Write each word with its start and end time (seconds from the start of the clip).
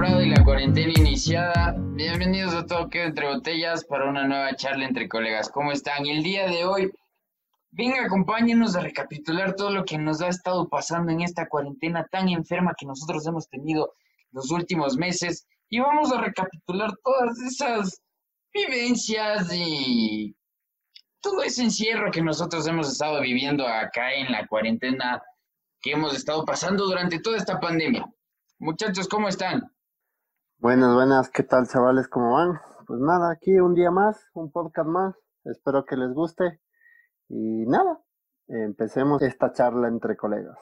comprado 0.00 0.22
y 0.22 0.30
la 0.30 0.42
cuarentena 0.42 0.94
iniciada. 0.96 1.74
Bienvenidos 1.76 2.54
a 2.54 2.64
Toque 2.64 3.04
entre 3.04 3.28
Botellas 3.28 3.84
para 3.84 4.08
una 4.08 4.26
nueva 4.26 4.56
charla 4.56 4.86
entre 4.86 5.10
colegas. 5.10 5.50
¿Cómo 5.50 5.72
están? 5.72 6.06
El 6.06 6.22
día 6.22 6.46
de 6.46 6.64
hoy, 6.64 6.90
venga, 7.70 8.06
acompáñenos 8.06 8.74
a 8.76 8.80
recapitular 8.80 9.54
todo 9.56 9.68
lo 9.68 9.84
que 9.84 9.98
nos 9.98 10.22
ha 10.22 10.28
estado 10.28 10.66
pasando 10.70 11.12
en 11.12 11.20
esta 11.20 11.46
cuarentena 11.50 12.06
tan 12.10 12.30
enferma 12.30 12.72
que 12.78 12.86
nosotros 12.86 13.26
hemos 13.26 13.46
tenido 13.50 13.92
los 14.32 14.50
últimos 14.50 14.96
meses. 14.96 15.46
Y 15.68 15.80
vamos 15.80 16.10
a 16.12 16.22
recapitular 16.22 16.92
todas 17.04 17.38
esas 17.40 18.00
vivencias 18.54 19.50
y 19.52 20.34
todo 21.20 21.42
ese 21.42 21.64
encierro 21.64 22.10
que 22.10 22.22
nosotros 22.22 22.66
hemos 22.66 22.90
estado 22.90 23.20
viviendo 23.20 23.66
acá 23.68 24.14
en 24.14 24.32
la 24.32 24.46
cuarentena 24.46 25.22
que 25.82 25.92
hemos 25.92 26.16
estado 26.16 26.46
pasando 26.46 26.86
durante 26.86 27.18
toda 27.20 27.36
esta 27.36 27.60
pandemia. 27.60 28.06
Muchachos, 28.60 29.06
¿cómo 29.06 29.28
están? 29.28 29.70
Buenas, 30.62 30.92
buenas, 30.92 31.30
¿qué 31.30 31.42
tal 31.42 31.66
chavales? 31.66 32.06
¿Cómo 32.06 32.34
van? 32.34 32.60
Pues 32.86 33.00
nada, 33.00 33.32
aquí 33.32 33.58
un 33.58 33.74
día 33.74 33.90
más, 33.90 34.28
un 34.34 34.52
podcast 34.52 34.86
más, 34.86 35.14
espero 35.44 35.86
que 35.86 35.96
les 35.96 36.12
guste 36.12 36.60
y 37.30 37.64
nada, 37.64 37.98
empecemos 38.46 39.22
esta 39.22 39.54
charla 39.54 39.88
entre 39.88 40.18
colegas. 40.18 40.58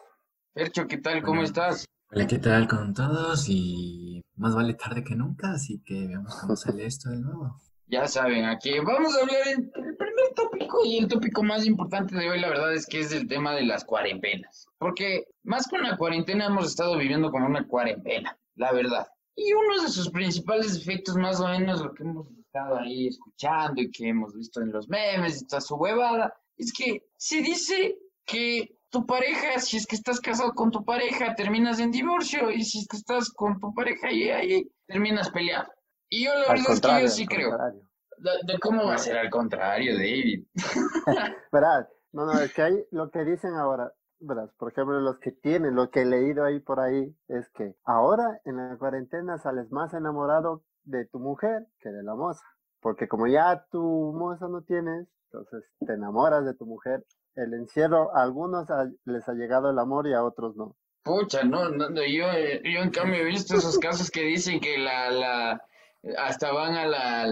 Percho, 0.55 0.87
¿qué 0.87 0.98
tal? 0.98 1.20
¿Cómo 1.25 1.42
estás? 1.42 1.84
Hola, 2.12 2.29
¿qué 2.29 2.39
tal 2.39 2.69
con 2.69 2.95
todos? 2.95 3.48
Y 3.48 4.23
más 4.37 4.55
vale 4.55 4.75
tarde 4.75 5.03
que 5.03 5.16
nunca, 5.16 5.51
así 5.51 5.83
que 5.84 6.06
veamos 6.06 6.41
cómo 6.41 6.55
sale 6.55 6.87
esto 6.87 7.11
de 7.11 7.19
nuevo. 7.19 7.56
Ya 7.89 8.06
saben, 8.06 8.45
aquí 8.45 8.78
vamos 8.78 9.17
a 9.17 9.23
hablar 9.23 9.48
el 9.48 9.69
primer 9.73 10.33
tópico 10.37 10.84
y 10.84 10.98
el 10.98 11.09
tópico 11.09 11.42
más 11.42 11.67
importante 11.67 12.17
de 12.17 12.30
hoy, 12.30 12.39
la 12.41 12.51
verdad 12.51 12.73
es 12.73 12.87
que 12.87 13.01
es 13.01 13.12
el 13.12 13.27
tema 13.27 13.53
de 13.53 13.65
las 13.65 13.84
cuarentenas. 13.84 14.69
Porque 14.78 15.25
más 15.42 15.67
con 15.67 15.83
la 15.83 15.97
cuarentena 15.97 16.47
hemos 16.47 16.67
estado 16.67 16.97
viviendo 16.97 17.33
como 17.33 17.47
una 17.47 17.67
cuarentena, 17.67 18.39
la 18.55 18.70
verdad. 18.70 19.09
Y 19.41 19.53
uno 19.53 19.83
de 19.83 19.89
sus 19.89 20.11
principales 20.11 20.77
efectos, 20.77 21.14
más 21.14 21.39
o 21.39 21.47
menos 21.47 21.81
lo 21.81 21.94
que 21.94 22.03
hemos 22.03 22.27
estado 22.39 22.77
ahí 22.77 23.06
escuchando 23.06 23.81
y 23.81 23.89
que 23.89 24.08
hemos 24.08 24.34
visto 24.34 24.61
en 24.61 24.72
los 24.72 24.89
memes 24.89 25.41
y 25.41 25.47
toda 25.47 25.61
su 25.61 25.77
huevada, 25.77 26.34
es 26.56 26.72
que 26.72 27.06
se 27.17 27.41
dice 27.41 27.98
que 28.27 28.77
tu 28.91 29.06
pareja, 29.06 29.61
si 29.61 29.77
es 29.77 29.86
que 29.86 29.94
estás 29.94 30.20
casado 30.20 30.53
con 30.55 30.72
tu 30.72 30.84
pareja, 30.84 31.36
terminas 31.36 31.78
en 31.78 31.92
divorcio 31.92 32.50
y 32.50 32.64
si 32.64 32.81
es 32.81 32.89
que 32.89 32.97
estás 32.97 33.31
con 33.31 33.61
tu 33.61 33.72
pareja 33.72 34.11
y 34.11 34.28
ahí 34.28 34.72
terminas 34.89 35.31
peleado. 35.31 35.69
Y 36.09 36.25
yo 36.25 36.34
la 36.34 36.48
verdad 36.48 36.72
es 36.72 36.81
que 36.81 37.03
yo 37.03 37.09
sí 37.09 37.27
creo. 37.27 37.56
De, 38.19 38.59
cómo 38.59 38.86
va 38.86 38.94
a 38.94 38.98
ser 38.98 39.19
al 39.19 39.31
contrario, 39.31 39.94
David? 39.94 40.47
Verás, 41.53 41.86
no, 42.11 42.27
no, 42.27 42.41
es 42.41 42.53
que 42.53 42.62
hay 42.62 42.84
lo 42.91 43.09
que 43.09 43.25
dicen 43.25 43.55
ahora, 43.55 43.92
por 44.27 44.72
ejemplo, 44.72 45.00
los 45.00 45.19
que 45.19 45.33
tienen, 45.33 45.74
lo 45.74 45.91
que 45.91 46.02
he 46.02 46.06
leído 46.06 46.44
ahí 46.44 46.61
por 46.61 46.80
ahí, 46.80 47.14
es 47.28 47.48
que 47.50 47.74
ahora 47.84 48.41
en 48.44 48.56
la 48.56 48.77
cuarentena 48.77 49.38
sales 49.38 49.70
más 49.70 49.94
enamorado 49.94 50.62
de 50.84 51.06
tu 51.06 51.19
mujer 51.19 51.66
que 51.80 51.91
de 51.91 52.02
la 52.02 52.14
moza. 52.14 52.44
Porque 52.80 53.08
como 53.08 53.27
ya 53.27 53.66
tu 53.70 54.12
moza 54.16 54.48
no 54.48 54.62
tienes, 54.62 55.08
entonces 55.30 55.64
te 55.86 55.92
enamoras 55.92 56.44
de 56.44 56.55
tu 56.55 56.66
mujer. 56.66 57.05
El 57.34 57.55
encierro, 57.55 58.14
a 58.16 58.22
algunos 58.22 58.66
les 59.05 59.28
ha 59.28 59.34
llegado 59.34 59.70
el 59.70 59.78
amor 59.78 60.06
y 60.08 60.14
a 60.14 60.25
otros 60.25 60.56
no. 60.56 60.77
Pucha, 61.03 61.44
no, 61.44 61.70
no 61.70 61.88
yo, 61.88 62.27
yo 62.64 62.80
en 62.82 62.91
cambio 62.91 63.20
he 63.20 63.25
visto 63.25 63.56
esos 63.56 63.78
casos 63.78 64.10
que 64.10 64.22
dicen 64.22 64.60
que 64.60 64.78
la, 64.78 65.10
la, 65.10 65.62
hasta 66.19 66.53
van 66.53 66.75
a 66.75 66.86
la, 66.86 67.22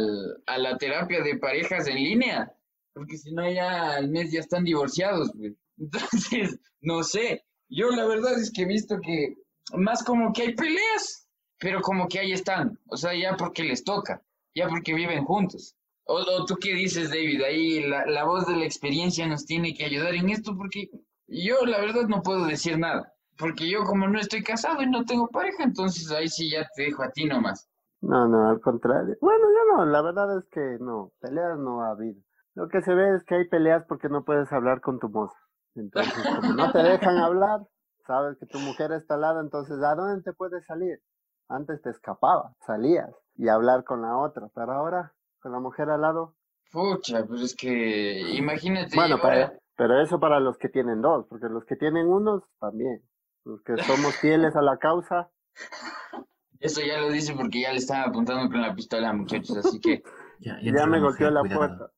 a 0.47 0.59
la 0.59 0.78
terapia 0.78 1.23
de 1.23 1.39
parejas 1.39 1.87
en 1.89 1.97
línea, 1.97 2.53
porque 2.95 3.17
si 3.17 3.34
no 3.34 3.48
ya 3.50 3.97
al 3.97 4.09
mes 4.09 4.33
ya 4.33 4.41
están 4.41 4.65
divorciados. 4.65 5.33
Entonces, 5.79 6.59
no 6.81 7.03
sé, 7.03 7.45
yo 7.69 7.91
la 7.91 8.07
verdad 8.07 8.39
es 8.39 8.53
que 8.53 8.63
he 8.63 8.67
visto 8.67 8.97
que 9.03 9.35
más 9.75 10.03
como 10.05 10.33
que 10.33 10.43
hay 10.43 10.55
peleas, 10.55 11.29
pero 11.59 11.81
como 11.81 12.09
que 12.09 12.21
ahí 12.21 12.33
están, 12.33 12.79
o 12.87 12.97
sea, 12.97 13.15
ya 13.15 13.37
porque 13.37 13.65
les 13.65 13.84
toca, 13.84 14.23
ya 14.55 14.69
porque 14.69 14.95
viven 14.95 15.25
juntos. 15.25 15.75
O, 16.05 16.45
tú 16.47 16.55
qué 16.61 16.73
dices, 16.75 17.09
David, 17.11 17.43
ahí 17.43 17.83
la, 17.83 18.06
la 18.06 18.25
voz 18.25 18.47
de 18.47 18.56
la 18.56 18.65
experiencia 18.65 19.27
nos 19.27 19.45
tiene 19.45 19.75
que 19.75 19.84
ayudar 19.84 20.15
en 20.15 20.31
esto, 20.31 20.56
porque 20.56 20.89
yo 21.27 21.67
la 21.67 21.81
verdad 21.81 22.06
no 22.06 22.23
puedo 22.23 22.47
decir 22.47 22.79
nada, 22.79 23.12
porque 23.37 23.69
yo 23.69 23.83
como 23.84 24.06
no 24.06 24.21
estoy 24.21 24.45
casado 24.45 24.83
y 24.83 24.89
no 24.89 25.05
tengo 25.05 25.29
pareja, 25.29 25.65
entonces 25.65 26.11
ahí 26.12 26.29
sí 26.29 26.50
ya 26.50 26.65
te 26.77 26.84
dejo 26.84 27.03
a 27.03 27.11
ti 27.11 27.25
nomás. 27.25 27.69
No, 28.00 28.29
no, 28.29 28.49
al 28.49 28.61
contrario. 28.61 29.17
Bueno, 29.21 29.47
yo 29.50 29.77
no, 29.77 29.87
la 29.87 30.00
verdad 30.00 30.39
es 30.39 30.45
que 30.50 30.61
no, 30.81 31.12
peleas 31.21 31.59
no 31.59 31.83
ha 31.83 31.91
habido. 31.91 32.21
Lo 32.55 32.69
que 32.69 32.83
se 32.83 32.95
ve 32.95 33.17
es 33.17 33.25
que 33.25 33.34
hay 33.34 33.49
peleas 33.49 33.84
porque 33.89 34.09
no 34.09 34.25
puedes 34.25 34.53
hablar 34.53 34.81
con 34.81 35.00
tu 35.00 35.09
moza. 35.09 35.37
Entonces, 35.76 36.14
como 36.41 36.53
no 36.54 36.72
te 36.72 36.78
dejan 36.78 37.19
hablar, 37.19 37.60
sabes 38.06 38.38
que 38.38 38.47
tu 38.47 38.59
mujer 38.59 38.92
está 38.92 39.14
al 39.14 39.20
lado, 39.22 39.41
entonces, 39.41 39.82
¿a 39.82 39.94
dónde 39.94 40.22
te 40.22 40.32
puedes 40.32 40.64
salir? 40.66 41.00
Antes 41.48 41.81
te 41.82 41.91
escapaba, 41.91 42.54
salías 42.66 43.10
y 43.37 43.48
hablar 43.48 43.84
con 43.84 44.03
la 44.03 44.16
otra, 44.16 44.48
pero 44.54 44.72
ahora, 44.72 45.14
con 45.41 45.53
la 45.53 45.60
mujer 45.60 45.91
al 45.91 46.00
lado. 46.00 46.34
Pucha, 46.72 47.25
pues 47.25 47.42
es 47.42 47.54
que 47.54 48.20
imagínate. 48.37 48.97
Bueno, 48.97 49.19
pero, 49.22 49.53
pero 49.76 50.00
eso 50.00 50.19
para 50.19 50.41
los 50.41 50.59
que 50.59 50.69
tienen 50.69 51.00
dos, 51.03 51.26
porque 51.28 51.47
los 51.48 51.64
que 51.64 51.76
tienen 51.76 52.08
unos 52.08 52.43
también. 52.58 53.03
Los 53.44 53.62
que 53.62 53.76
somos 53.76 54.16
fieles 54.16 54.56
a 54.56 54.62
la 54.62 54.78
causa. 54.78 55.31
Eso 56.58 56.81
ya 56.81 56.98
lo 56.98 57.10
dice 57.10 57.34
porque 57.34 57.60
ya 57.60 57.70
le 57.70 57.78
estaba 57.78 58.04
apuntando 58.04 58.50
con 58.50 58.62
la 58.62 58.75
pistola, 58.75 59.12
muchachos, 59.12 59.58
así 59.58 59.78
que. 59.78 60.03
ya, 60.41 60.58
ya, 60.62 60.87
me 60.87 61.00
golpeó 61.00 61.31
la 61.31 61.43
puerta. 61.43 61.91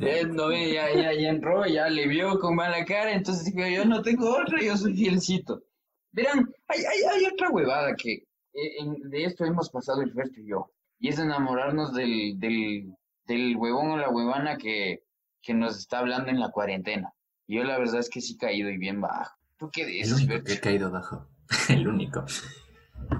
Él 0.00 0.34
no 0.34 0.48
ve, 0.48 0.72
ya, 0.72 0.92
ya, 0.94 1.12
ya 1.12 1.28
entró, 1.28 1.66
ya 1.66 1.88
le 1.88 2.06
vio 2.08 2.38
con 2.38 2.54
mala 2.54 2.84
cara, 2.84 3.12
entonces 3.12 3.44
dijo, 3.44 3.66
yo 3.68 3.84
no 3.84 4.02
tengo 4.02 4.30
otra, 4.30 4.60
yo 4.62 4.76
soy 4.76 4.94
fielcito. 4.94 5.62
Verán, 6.12 6.50
hay, 6.68 6.80
hay, 6.80 7.02
hay 7.02 7.24
otra 7.26 7.50
huevada 7.50 7.94
que 7.94 8.12
eh, 8.52 8.84
de 9.04 9.24
esto 9.24 9.44
hemos 9.44 9.70
pasado 9.70 10.02
el 10.02 10.12
Fercho 10.12 10.40
y 10.40 10.48
yo, 10.48 10.70
y 10.98 11.08
es 11.08 11.18
enamorarnos 11.18 11.94
del, 11.94 12.38
del, 12.38 12.94
del 13.26 13.56
huevón 13.56 13.90
o 13.92 13.96
la 13.96 14.10
huevana 14.10 14.56
que, 14.56 15.04
que 15.42 15.54
nos 15.54 15.78
está 15.78 15.98
hablando 15.98 16.30
en 16.30 16.40
la 16.40 16.50
cuarentena. 16.50 17.12
Y 17.46 17.56
yo 17.56 17.64
la 17.64 17.78
verdad 17.78 18.00
es 18.00 18.10
que 18.10 18.20
sí 18.20 18.34
he 18.34 18.38
caído 18.38 18.70
y 18.70 18.78
bien 18.78 19.00
bajo. 19.00 19.34
¿Tú 19.56 19.70
qué 19.72 19.84
dices, 19.84 20.20
El 20.20 20.26
único 20.26 20.44
que 20.44 20.52
he 20.54 20.60
caído 20.60 20.90
bajo, 20.90 21.28
el 21.68 21.86
único. 21.86 22.24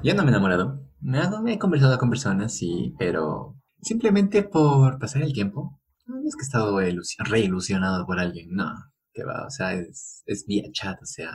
Yo 0.03 0.15
no 0.15 0.23
me 0.23 0.29
he 0.29 0.33
enamorado. 0.33 0.81
Me, 1.01 1.53
he 1.53 1.59
conversado 1.59 1.99
con 1.99 2.11
personas, 2.11 2.55
sí, 2.55 2.95
pero 2.99 3.57
simplemente 3.81 4.43
por 4.43 4.99
pasar 4.99 5.23
el 5.23 5.33
tiempo. 5.33 5.80
No 6.11 6.29
es 6.29 6.35
que 6.35 6.43
he 6.43 6.45
estado 6.45 6.79
reilusionado 7.19 8.07
por 8.07 8.19
alguien, 8.19 8.49
no. 8.51 8.73
Que 9.13 9.25
va, 9.25 9.47
o 9.47 9.51
sea, 9.51 9.75
es, 9.75 10.23
es 10.27 10.47
vía 10.47 10.65
chat, 10.73 11.01
o 11.03 11.07
sea, 11.07 11.31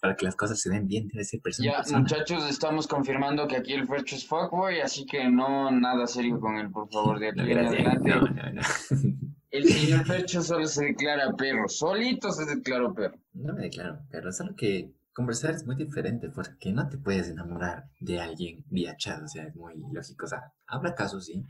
para 0.00 0.16
que 0.16 0.24
las 0.24 0.36
cosas 0.36 0.60
se 0.60 0.70
den 0.70 0.86
bien, 0.86 1.08
debe 1.08 1.24
ser 1.24 1.40
persona. 1.40 1.82
Ya, 1.84 1.98
muchachos, 1.98 2.48
estamos 2.48 2.86
confirmando 2.86 3.46
que 3.46 3.56
aquí 3.56 3.72
el 3.72 3.86
Fercho 3.86 4.16
es 4.16 4.26
fuckboy, 4.26 4.80
así 4.80 5.06
que 5.06 5.28
no 5.30 5.70
nada 5.70 6.06
serio 6.06 6.40
con 6.40 6.56
él, 6.56 6.70
por 6.70 6.90
favor, 6.90 7.18
de 7.18 7.30
aquí 7.30 7.40
en 7.40 7.58
adelante. 7.58 8.12
El 9.50 9.64
señor 9.64 10.06
Fercho 10.06 10.42
solo 10.42 10.66
se 10.66 10.84
declara 10.84 11.32
perro, 11.36 11.68
solito 11.68 12.30
se 12.30 12.44
declaró 12.44 12.94
perro. 12.94 13.18
No 13.32 13.52
me 13.54 13.62
declaro 13.62 13.98
perro, 14.08 14.30
solo 14.30 14.54
que 14.54 14.94
conversar 15.12 15.54
es 15.54 15.66
muy 15.66 15.74
diferente 15.74 16.30
porque 16.30 16.72
no 16.72 16.88
te 16.88 16.98
puedes 16.98 17.28
enamorar 17.28 17.90
de 17.98 18.20
alguien 18.20 18.64
vía 18.68 18.94
chat, 18.96 19.22
o 19.22 19.26
sea, 19.26 19.44
es 19.44 19.56
muy 19.56 19.74
lógico. 19.92 20.26
O 20.26 20.28
sea, 20.28 20.52
habrá 20.68 20.94
casos, 20.94 21.26
sí, 21.26 21.44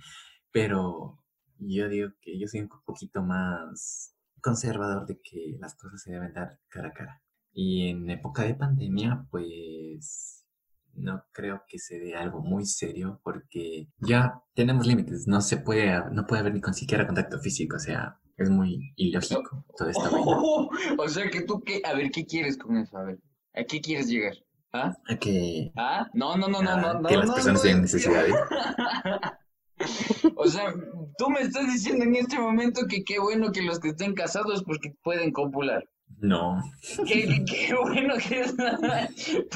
pero 0.51 1.19
yo 1.61 1.89
digo 1.89 2.11
que 2.21 2.39
yo 2.39 2.47
soy 2.47 2.61
un 2.61 2.69
poquito 2.85 3.23
más 3.23 4.15
conservador 4.41 5.07
de 5.07 5.21
que 5.23 5.57
las 5.59 5.75
cosas 5.77 6.03
se 6.03 6.13
deben 6.13 6.33
dar 6.33 6.59
cara 6.69 6.89
a 6.89 6.93
cara. 6.93 7.23
Y 7.53 7.89
en 7.89 8.09
época 8.11 8.45
de 8.45 8.55
pandemia, 8.55 9.27
pues 9.31 10.47
no 10.95 11.25
creo 11.33 11.63
que 11.69 11.79
se 11.79 11.99
dé 11.99 12.15
algo 12.15 12.41
muy 12.41 12.65
serio 12.65 13.21
porque 13.23 13.89
ya 13.99 14.43
tenemos 14.55 14.87
límites, 14.87 15.27
no 15.27 15.41
se 15.41 15.57
puede, 15.59 16.11
no 16.13 16.27
puede 16.27 16.41
haber 16.41 16.55
ni 16.55 16.61
con 16.61 16.75
siquiera 16.75 17.07
contacto 17.07 17.39
físico, 17.39 17.77
o 17.77 17.81
sea, 17.81 18.19
es 18.37 18.51
muy 18.51 18.93
ilógico 18.97 19.65
todo 19.77 19.89
esto. 19.89 20.11
o 20.99 21.09
sea 21.09 21.31
que 21.31 21.43
tú, 21.43 21.63
qué, 21.63 21.83
a 21.85 21.95
ver, 21.95 22.11
¿qué 22.11 22.25
quieres 22.25 22.57
con 22.57 22.77
eso? 22.77 22.97
A 22.97 23.05
ver. 23.05 23.19
¿A 23.55 23.65
qué 23.65 23.81
quieres 23.81 24.09
llegar? 24.09 24.35
¿Ah? 24.73 24.95
A 25.09 25.17
que... 25.17 25.73
¿Ah? 25.77 26.09
No, 26.15 26.37
no, 26.37 26.49
no, 26.49 26.63
no, 26.63 27.01
no, 27.01 27.09
Que 27.09 27.17
las 27.17 27.31
personas 27.31 27.63
tienen 27.63 27.83
necesidades. 27.83 28.33
o 30.37 30.47
sea, 30.47 30.75
tú 31.19 31.31
me 31.31 31.41
estás 31.41 31.67
diciendo 31.73 32.05
en 32.05 32.17
este 32.17 32.39
momento 32.39 32.83
que 32.89 33.05
qué 33.05 33.19
bueno 33.19 33.53
que 33.53 33.63
los 33.63 33.81
que 33.81 33.91
estén 33.91 34.15
casados 34.15 34.63
porque 34.65 34.95
pueden 35.03 35.33
copular. 35.33 35.89
No. 36.19 36.63
Qué, 37.07 37.45
qué 37.47 37.75
bueno 37.75 38.15
que 38.17 38.41
es 38.41 38.55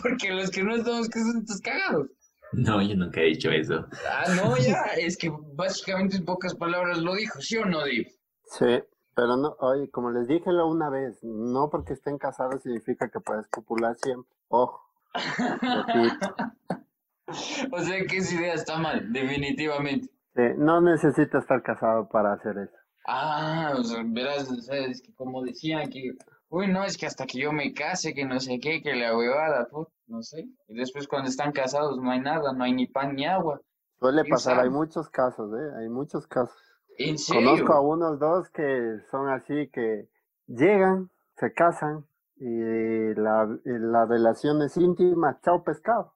porque 0.02 0.30
los 0.30 0.50
que 0.50 0.62
no 0.62 0.76
estamos 0.76 1.08
casados 1.08 1.36
estás 1.36 1.60
cagados. 1.60 2.08
No, 2.52 2.80
yo 2.80 2.94
nunca 2.94 3.20
he 3.20 3.24
dicho 3.24 3.50
eso. 3.50 3.86
Ah, 4.08 4.32
no, 4.36 4.56
ya, 4.56 4.80
es 4.96 5.16
que 5.16 5.32
básicamente 5.54 6.16
en 6.16 6.24
pocas 6.24 6.54
palabras 6.54 6.98
lo 6.98 7.14
dijo, 7.14 7.40
¿sí 7.40 7.56
o 7.56 7.64
no, 7.64 7.80
Dave? 7.80 8.12
Sí. 8.44 8.84
Pero 9.14 9.36
no, 9.36 9.56
oye, 9.60 9.88
como 9.90 10.10
les 10.10 10.26
dije 10.26 10.50
una 10.50 10.90
vez, 10.90 11.22
no 11.22 11.70
porque 11.70 11.92
estén 11.92 12.18
casados 12.18 12.62
significa 12.62 13.08
que 13.10 13.20
puedes 13.20 13.46
copular 13.46 13.94
siempre. 13.96 14.34
Ojo. 14.48 14.80
o 17.70 17.80
sea 17.80 18.04
que 18.06 18.16
esa 18.16 18.34
idea 18.34 18.54
está 18.54 18.78
mal, 18.78 19.12
definitivamente. 19.12 20.10
Sí, 20.34 20.42
no 20.58 20.80
necesitas 20.80 21.42
estar 21.42 21.62
casado 21.62 22.08
para 22.08 22.32
hacer 22.32 22.58
eso. 22.58 22.76
Ah, 23.06 23.74
o 23.78 23.84
sea, 23.84 24.02
verás, 24.04 24.50
es 24.50 25.02
que 25.02 25.14
como 25.14 25.42
decían 25.42 25.90
que, 25.90 26.12
uy, 26.48 26.68
no, 26.68 26.84
es 26.84 26.96
que 26.96 27.06
hasta 27.06 27.26
que 27.26 27.38
yo 27.40 27.52
me 27.52 27.72
case, 27.72 28.14
que 28.14 28.24
no 28.24 28.40
sé 28.40 28.58
qué, 28.60 28.82
que 28.82 28.94
la 28.94 29.16
huevada, 29.16 29.68
no 30.06 30.22
sé. 30.22 30.46
Y 30.68 30.74
después 30.74 31.06
cuando 31.06 31.28
están 31.28 31.52
casados 31.52 31.98
no 32.00 32.10
hay 32.10 32.20
nada, 32.20 32.52
no 32.52 32.64
hay 32.64 32.72
ni 32.72 32.86
pan 32.86 33.14
ni 33.14 33.26
agua. 33.26 33.60
Suele 33.98 34.22
¿Quién 34.22 34.32
pasar, 34.32 34.60
hay 34.60 34.70
muchos 34.70 35.08
casos, 35.10 35.52
¿eh? 35.52 35.70
Hay 35.78 35.88
muchos 35.88 36.26
casos. 36.26 36.56
¿En 36.98 37.18
serio? 37.18 37.50
Conozco 37.50 37.72
a 37.72 37.80
unos 37.80 38.18
dos 38.18 38.48
que 38.50 38.98
son 39.10 39.28
así 39.28 39.68
que 39.72 40.08
llegan, 40.46 41.10
se 41.36 41.52
casan 41.52 42.06
y 42.36 43.14
la, 43.14 43.48
y 43.64 43.70
la 43.78 44.06
relación 44.06 44.62
es 44.62 44.76
íntima, 44.76 45.38
chao 45.42 45.62
pescado. 45.62 46.14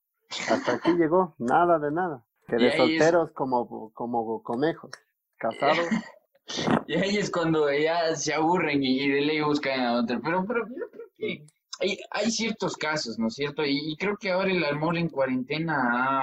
Hasta 0.50 0.73
aquí 0.75 0.93
llegó, 0.94 1.35
nada 1.38 1.79
de 1.79 1.93
nada. 1.93 2.25
Que 2.49 2.56
de 2.56 2.69
es- 2.69 2.77
solteros 2.77 3.31
como, 3.33 3.93
como 3.93 4.43
conejos, 4.43 4.91
casados. 5.37 5.87
Y 6.87 6.95
ahí 6.95 7.19
es 7.19 7.31
cuando 7.31 7.71
ya 7.71 8.17
se 8.17 8.33
aburren 8.33 8.83
y, 8.83 9.03
y 9.03 9.09
de 9.11 9.21
ley 9.21 9.43
buscan 9.43 9.81
a 9.81 9.99
otra. 10.00 10.19
Pero, 10.25 10.47
pero 10.47 10.67
yo 10.67 10.91
creo 10.91 11.06
que 11.19 11.47
hay, 11.81 11.99
hay 12.11 12.31
ciertos 12.31 12.75
casos, 12.75 13.19
¿no 13.19 13.27
es 13.29 13.35
cierto? 13.35 13.67
Y, 13.67 13.79
y 13.93 13.97
creo 13.99 14.17
que 14.17 14.31
ahora 14.31 14.50
el 14.50 14.65
amor 14.65 14.97
en 14.97 15.11
cuarentena 15.11 15.77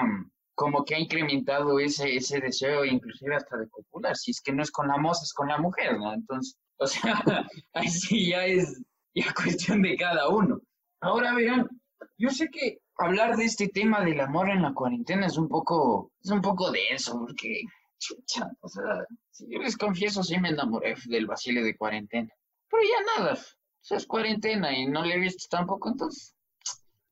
como 0.56 0.84
que 0.84 0.96
ha 0.96 0.98
incrementado 0.98 1.78
ese, 1.78 2.16
ese 2.16 2.40
deseo, 2.40 2.84
inclusive 2.84 3.36
hasta 3.36 3.56
de 3.56 3.68
copular. 3.68 4.16
Si 4.16 4.32
es 4.32 4.40
que 4.40 4.50
no 4.52 4.64
es 4.64 4.72
con 4.72 4.88
la 4.88 4.96
moza, 4.96 5.22
es 5.22 5.32
con 5.32 5.46
la 5.46 5.58
mujer, 5.58 5.96
¿no? 5.96 6.12
Entonces, 6.12 6.58
o 6.78 6.86
sea, 6.88 7.22
ahí 7.74 7.88
sí 7.88 8.30
ya 8.30 8.46
es 8.46 8.82
ya 9.14 9.26
cuestión 9.32 9.80
de 9.82 9.96
cada 9.96 10.28
uno. 10.28 10.60
Ahora 11.00 11.34
verán, 11.34 11.68
yo 12.18 12.30
sé 12.30 12.48
que 12.48 12.80
hablar 12.98 13.36
de 13.36 13.44
este 13.44 13.68
tema 13.68 14.04
del 14.04 14.20
amor 14.20 14.48
en 14.48 14.62
la 14.62 14.72
cuarentena 14.72 15.26
es 15.26 15.36
un 15.36 15.48
poco, 15.48 16.12
es 16.22 16.30
un 16.30 16.40
poco 16.40 16.70
denso, 16.70 17.18
porque 17.18 17.62
Chucha, 17.98 18.50
o 18.60 18.68
sea, 18.68 19.04
si 19.30 19.46
yo 19.48 19.58
les 19.60 19.76
confieso, 19.76 20.22
sí 20.22 20.38
me 20.38 20.50
enamoré 20.50 20.94
del 21.06 21.26
Basile 21.26 21.62
de 21.62 21.76
cuarentena. 21.76 22.28
Pero 22.70 22.82
ya 22.82 23.22
nada, 23.22 23.34
o 23.34 23.38
sea, 23.80 23.96
es 23.96 24.06
cuarentena 24.06 24.76
y 24.76 24.86
no 24.86 25.04
le 25.04 25.14
he 25.14 25.20
visto 25.20 25.46
tampoco, 25.50 25.90
entonces. 25.90 26.34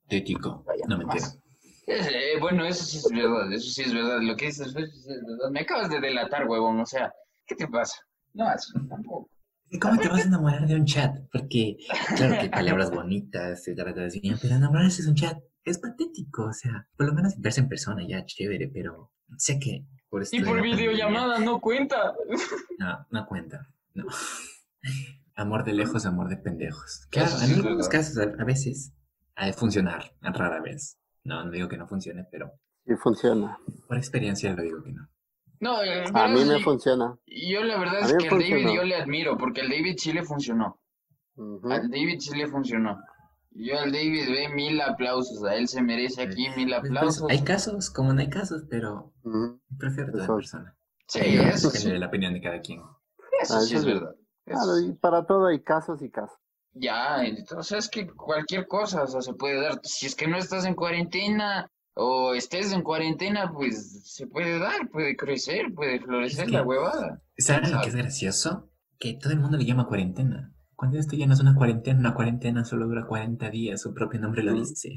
Tético. 0.09 0.65
No 0.89 0.99
me 0.99 1.07
más. 1.07 1.39
eh, 1.87 2.39
bueno, 2.41 2.65
eso 2.67 2.85
sí 2.85 2.99
es 2.99 3.11
verdad, 3.11 3.53
eso 3.53 3.71
sí 3.71 3.83
es 3.83 3.95
verdad. 3.95 4.19
Lo 4.21 4.37
que 4.37 4.47
dices 4.47 4.73
sí 4.73 4.79
es 4.79 5.07
verdad. 5.07 5.51
Me 5.51 5.61
acabas 5.61 5.89
de 5.91 6.01
delatar, 6.01 6.47
huevón, 6.47 6.81
o 6.81 6.87
sea, 6.87 7.13
¿qué 7.47 7.55
te 7.55 7.67
pasa? 7.69 7.97
No, 8.35 8.53
eso 8.53 8.73
tampoco. 8.89 9.31
¿Y 9.71 9.79
¿Cómo 9.79 9.99
te 9.99 10.09
vas 10.09 10.25
a 10.25 10.29
enamorar 10.29 10.67
de 10.67 10.75
un 10.75 10.85
chat? 10.85 11.17
Porque, 11.33 11.77
claro 12.17 12.41
que 12.41 12.49
palabras 12.51 12.91
bonitas, 12.91 13.65
se 13.65 13.75
trata 13.75 14.03
de 14.03 14.07
así, 14.07 14.21
pero 14.41 14.55
enamorarse 14.55 15.03
de 15.03 15.09
un 15.09 15.15
chat 15.15 15.39
es 15.65 15.79
patético. 15.79 16.47
O 16.47 16.53
sea, 16.53 16.89
por 16.97 17.07
lo 17.07 17.13
menos 17.15 17.35
verse 17.39 17.61
en 17.61 17.69
persona 17.69 18.03
ya, 18.07 18.25
chévere, 18.25 18.69
pero 18.69 19.11
sé 19.37 19.59
que 19.59 19.85
por 20.09 20.23
esto 20.23 20.37
Y 20.37 20.41
por 20.41 20.59
pandemia- 20.59 20.77
videollamada 20.77 21.39
no 21.41 21.61
cuenta. 21.61 22.15
No, 22.79 23.07
no 23.11 23.27
cuenta. 23.27 23.69
No. 23.95 24.05
Amor 25.37 25.65
de 25.65 25.73
lejos, 25.73 26.07
amor 26.07 26.29
de 26.29 26.37
pendejos. 26.37 27.09
Claro, 27.11 27.29
sí 27.29 27.53
en 27.53 27.59
algunos 27.59 27.89
casos, 27.89 28.17
a, 28.19 28.23
a 28.41 28.45
veces, 28.45 28.93
ha 29.35 29.47
de 29.47 29.53
funcionar, 29.53 30.15
rara 30.21 30.61
vez. 30.61 30.97
No, 31.25 31.45
no 31.45 31.51
digo 31.51 31.67
que 31.69 31.77
no 31.77 31.89
funcione, 31.89 32.25
pero 32.31 32.53
Y 32.87 32.95
funciona. 32.95 33.59
por 33.89 33.97
experiencia 33.97 34.55
lo 34.55 34.63
digo 34.63 34.81
que 34.85 34.93
no. 34.93 35.09
No, 35.59 35.83
eh, 35.83 36.05
A 36.15 36.29
mí 36.29 36.45
me 36.45 36.63
funciona. 36.63 37.17
Yo 37.27 37.65
la 37.65 37.79
verdad 37.79 38.03
es 38.03 38.15
que 38.17 38.29
al 38.29 38.39
David 38.39 38.69
yo 38.77 38.85
le 38.85 38.95
admiro, 38.95 39.37
porque 39.37 39.63
al 39.63 39.71
David 39.71 39.97
sí 39.99 40.13
le 40.13 40.23
funcionó. 40.23 40.81
Al 41.37 41.91
David 41.91 42.21
sí 42.21 42.37
le 42.37 42.47
funcionó. 42.47 43.01
Yo 43.57 43.79
al 43.79 43.93
David 43.93 44.29
ve 44.31 44.49
mil 44.49 44.81
aplausos, 44.81 45.45
a 45.45 45.55
él 45.55 45.69
se 45.69 45.81
merece 45.81 46.23
aquí 46.23 46.49
mil 46.57 46.69
Pues, 46.71 46.81
pues, 46.81 46.91
aplausos. 46.91 47.31
hay 47.31 47.43
casos 47.45 47.89
como 47.91 48.13
no 48.13 48.21
hay 48.21 48.29
casos, 48.29 48.65
pero 48.69 49.13
prefiero 49.79 50.11
toda 50.13 50.25
Eso. 50.25 50.35
persona. 50.37 50.77
Sí, 51.07 51.21
Pero 51.23 51.43
eso 51.45 51.69
depende 51.69 51.95
sí, 51.95 51.99
la 51.99 52.07
opinión 52.07 52.33
de 52.35 52.41
cada 52.41 52.61
quien. 52.61 52.81
eso 53.43 53.57
Ah, 53.57 53.61
sí 53.61 53.75
eso 53.75 53.79
es 53.79 53.83
sí. 53.83 53.87
verdad. 53.93 54.15
Claro, 54.45 54.75
sí. 54.77 54.87
y 54.89 54.93
para 54.95 55.25
todo 55.27 55.47
hay 55.47 55.63
casos 55.63 56.03
y 56.03 56.11
casos. 56.11 56.37
Ya, 56.73 57.25
entonces 57.25 57.79
es 57.85 57.89
que 57.89 58.09
cualquier 58.09 58.67
cosa, 58.67 59.05
o 59.05 59.07
sea, 59.07 59.23
se 59.23 59.35
puede 59.35 59.61
dar. 59.61 59.81
Si 59.85 60.07
es 60.07 60.17
que 60.17 60.27
no 60.27 60.37
estás 60.37 60.65
en 60.67 60.75
cuarentena 60.75 61.71
o 61.95 62.35
estés 62.35 62.73
en 62.73 62.83
cuarentena, 62.83 63.53
pues 63.53 64.03
se 64.13 64.27
puede 64.27 64.59
dar, 64.59 64.89
puede 64.91 65.15
crecer, 65.17 65.73
puede 65.75 66.01
florecer 66.01 66.47
Es 66.47 66.51
la 66.51 66.61
que- 66.63 66.67
huevada. 66.67 67.23
¿Saben 67.39 67.71
lo 67.71 67.81
que 67.83 67.89
es 67.91 67.95
gracioso? 67.95 68.71
Que 68.99 69.15
todo 69.15 69.33
el 69.33 69.39
mundo 69.39 69.57
le 69.59 69.65
llama 69.67 69.87
cuarentena. 69.87 70.53
Cuando 70.77 70.99
esto 70.99 71.17
ya 71.17 71.27
no 71.27 71.35
es 71.35 71.41
una 71.41 71.55
cuarentena, 71.55 71.99
una 72.01 72.15
cuarentena 72.15 72.65
solo 72.65 72.87
dura 72.87 73.07
40 73.07 73.49
días, 73.51 73.81
su 73.81 73.95
propio 73.95 74.21
nombre 74.21 74.43
lo 74.43 74.53
Mm. 74.53 74.57
dice. 74.57 74.97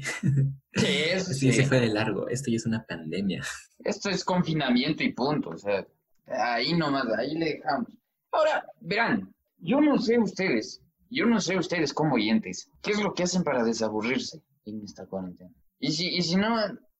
eso 0.74 1.30
ya 1.32 1.52
se 1.52 1.52
sí. 1.52 1.64
fue 1.64 1.80
de 1.80 1.88
largo, 1.88 2.28
esto 2.28 2.50
ya 2.50 2.56
es 2.56 2.66
una 2.66 2.84
pandemia. 2.84 3.42
Esto 3.84 4.10
es 4.10 4.24
confinamiento 4.24 5.02
y 5.04 5.12
punto, 5.12 5.50
o 5.50 5.56
sea, 5.58 5.86
ahí 6.26 6.72
nomás, 6.74 7.06
ahí 7.16 7.34
le 7.36 7.54
dejamos. 7.54 7.88
Ahora, 8.32 8.64
verán, 8.80 9.32
yo 9.58 9.80
no 9.80 9.98
sé 9.98 10.18
ustedes, 10.18 10.82
yo 11.10 11.26
no 11.26 11.40
sé 11.40 11.56
ustedes 11.56 11.92
como 11.94 12.16
oyentes, 12.16 12.70
¿qué 12.82 12.90
es 12.92 13.00
lo 13.02 13.14
que 13.14 13.22
hacen 13.22 13.42
para 13.44 13.64
desaburrirse 13.64 14.42
en 14.66 14.82
esta 14.84 15.06
cuarentena? 15.06 15.50
Y 15.80 15.92
si, 15.92 16.08
y 16.08 16.22
si 16.22 16.36
no, 16.36 16.56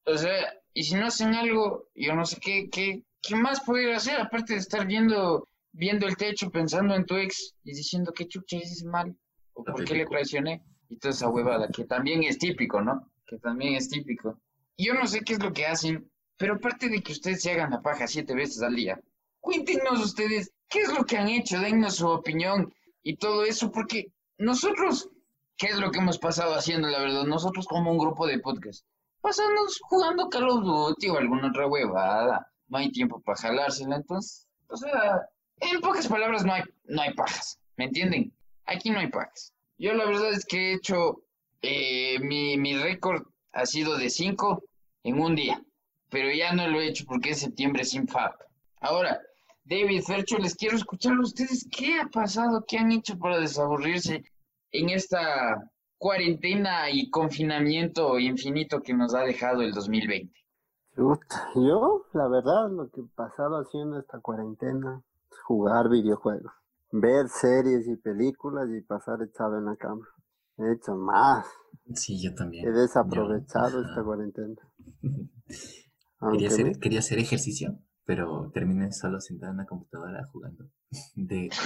o 0.06 0.16
sea, 0.16 0.54
y 0.72 0.84
si 0.84 0.94
no 0.94 1.06
hacen 1.06 1.34
algo, 1.34 1.88
yo 1.94 2.14
no 2.14 2.24
sé 2.24 2.38
qué, 2.40 2.68
qué, 2.70 3.02
qué 3.20 3.34
más 3.34 3.60
poder 3.60 3.92
hacer, 3.94 4.20
aparte 4.20 4.52
de 4.54 4.60
estar 4.60 4.86
viendo, 4.86 5.46
viendo 5.78 6.08
el 6.08 6.16
techo, 6.16 6.50
pensando 6.50 6.94
en 6.96 7.06
tu 7.06 7.14
ex 7.14 7.54
y 7.62 7.72
diciendo 7.72 8.12
qué 8.12 8.26
chucha 8.26 8.56
hice 8.56 8.84
mal, 8.84 9.16
o 9.52 9.62
por 9.62 9.84
qué 9.84 9.94
le 9.94 10.06
traicioné, 10.06 10.64
y 10.88 10.98
toda 10.98 11.12
esa 11.12 11.28
huevada, 11.28 11.68
que 11.68 11.84
también 11.84 12.24
es 12.24 12.36
típico, 12.36 12.82
¿no? 12.82 13.08
Que 13.26 13.38
también 13.38 13.74
es 13.76 13.88
típico. 13.88 14.40
Yo 14.76 14.94
no 14.94 15.06
sé 15.06 15.20
qué 15.20 15.34
es 15.34 15.42
lo 15.42 15.52
que 15.52 15.66
hacen, 15.66 16.10
pero 16.36 16.54
aparte 16.54 16.88
de 16.88 17.00
que 17.00 17.12
ustedes 17.12 17.42
se 17.42 17.52
hagan 17.52 17.70
la 17.70 17.80
paja 17.80 18.08
siete 18.08 18.34
veces 18.34 18.60
al 18.60 18.74
día, 18.74 19.00
cuéntenos 19.38 20.04
ustedes 20.04 20.52
qué 20.68 20.80
es 20.80 20.92
lo 20.92 21.04
que 21.04 21.16
han 21.16 21.28
hecho, 21.28 21.60
dennos 21.60 21.96
su 21.96 22.08
opinión 22.08 22.74
y 23.04 23.16
todo 23.16 23.44
eso, 23.44 23.70
porque 23.70 24.12
nosotros, 24.36 25.08
¿qué 25.56 25.68
es 25.68 25.78
lo 25.78 25.92
que 25.92 26.00
hemos 26.00 26.18
pasado 26.18 26.54
haciendo, 26.54 26.88
la 26.88 26.98
verdad? 26.98 27.24
Nosotros 27.24 27.68
como 27.68 27.92
un 27.92 27.98
grupo 27.98 28.26
de 28.26 28.40
podcast, 28.40 28.84
pasamos 29.20 29.78
jugando 29.82 30.28
Call 30.28 30.48
of 30.48 30.64
Duty 30.64 31.08
o 31.10 31.18
alguna 31.18 31.48
otra 31.50 31.68
huevada, 31.68 32.50
no 32.66 32.78
hay 32.78 32.90
tiempo 32.90 33.20
para 33.20 33.38
jalársela, 33.38 33.94
entonces, 33.94 34.48
o 34.68 34.76
sea, 34.76 35.22
en 35.60 35.80
pocas 35.80 36.08
palabras 36.08 36.44
no 36.44 36.52
hay, 36.52 36.62
no 36.84 37.02
hay 37.02 37.14
pajas, 37.14 37.58
¿me 37.76 37.84
entienden? 37.86 38.32
Aquí 38.66 38.90
no 38.90 38.98
hay 38.98 39.08
pajas. 39.08 39.52
Yo 39.78 39.94
la 39.94 40.06
verdad 40.06 40.32
es 40.32 40.44
que 40.44 40.72
he 40.72 40.74
hecho, 40.74 41.22
eh, 41.62 42.18
mi, 42.20 42.56
mi 42.56 42.76
récord 42.76 43.22
ha 43.52 43.66
sido 43.66 43.96
de 43.96 44.10
cinco 44.10 44.64
en 45.02 45.20
un 45.20 45.34
día 45.34 45.62
pero 46.10 46.30
ya 46.32 46.52
no 46.52 46.68
lo 46.68 46.80
he 46.80 46.88
hecho 46.88 47.04
porque 47.06 47.30
es 47.30 47.40
septiembre 47.40 47.84
sin 47.84 48.08
FAP. 48.08 48.34
Ahora, 48.80 49.20
David 49.64 50.02
Fercho, 50.02 50.38
les 50.38 50.54
quiero 50.54 50.76
escuchar 50.76 51.14
a 51.14 51.20
ustedes 51.20 51.68
qué 51.70 52.00
ha 52.00 52.06
pasado, 52.06 52.64
qué 52.66 52.78
han 52.78 52.92
hecho 52.92 53.18
para 53.18 53.38
desaburrirse 53.38 54.24
en 54.72 54.90
esta 54.90 55.70
cuarentena 55.98 56.90
y 56.90 57.10
confinamiento 57.10 58.18
infinito 58.18 58.80
que 58.80 58.94
nos 58.94 59.14
ha 59.14 59.20
dejado 59.20 59.62
el 59.62 59.72
2020. 59.72 60.32
Chuta, 60.94 61.50
Yo, 61.54 62.06
la 62.12 62.28
verdad, 62.28 62.70
lo 62.70 62.90
que 62.90 63.00
he 63.00 63.04
pasado 63.14 63.56
haciendo 63.58 63.98
esta 63.98 64.20
cuarentena 64.20 65.02
jugar 65.44 65.88
videojuegos, 65.88 66.52
ver 66.92 67.28
series 67.28 67.86
y 67.88 67.96
películas 67.96 68.68
y 68.70 68.80
pasar 68.82 69.22
echado 69.22 69.58
en 69.58 69.66
la 69.66 69.76
cama. 69.76 70.06
He 70.58 70.72
hecho 70.72 70.94
más. 70.96 71.46
Sí, 71.94 72.20
yo 72.22 72.34
también. 72.34 72.66
He 72.68 72.72
desaprovechado 72.72 73.82
Yo, 73.82 73.88
esta 73.88 74.02
cuarentena. 74.02 74.54
Quería 76.32 76.48
hacer, 76.48 76.64
me- 76.66 76.80
quería 76.80 76.98
hacer 76.98 77.18
ejercicio, 77.20 77.78
pero 78.04 78.50
terminé 78.52 78.90
solo 78.92 79.20
sentado 79.20 79.52
en 79.52 79.58
la 79.58 79.66
computadora 79.66 80.26
jugando 80.32 80.68
de. 81.14 81.48